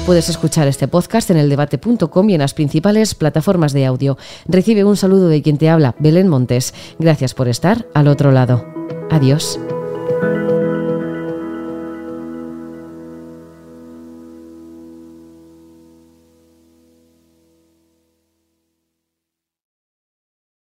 Puedes 0.06 0.28
escuchar 0.28 0.68
este 0.68 0.86
podcast 0.86 1.28
en 1.32 1.36
eldebate.com 1.36 2.30
y 2.30 2.34
en 2.34 2.40
las 2.40 2.54
principales 2.54 3.16
plataformas 3.16 3.72
de 3.72 3.86
audio. 3.86 4.16
Recibe 4.46 4.84
un 4.84 4.96
saludo 4.96 5.26
de 5.28 5.42
quien 5.42 5.58
te 5.58 5.68
habla, 5.68 5.96
Belén 5.98 6.28
Montes. 6.28 6.74
Gracias 7.00 7.34
por 7.34 7.48
estar 7.48 7.88
al 7.92 8.06
otro 8.06 8.30
lado. 8.30 8.64
Adiós. 9.10 9.58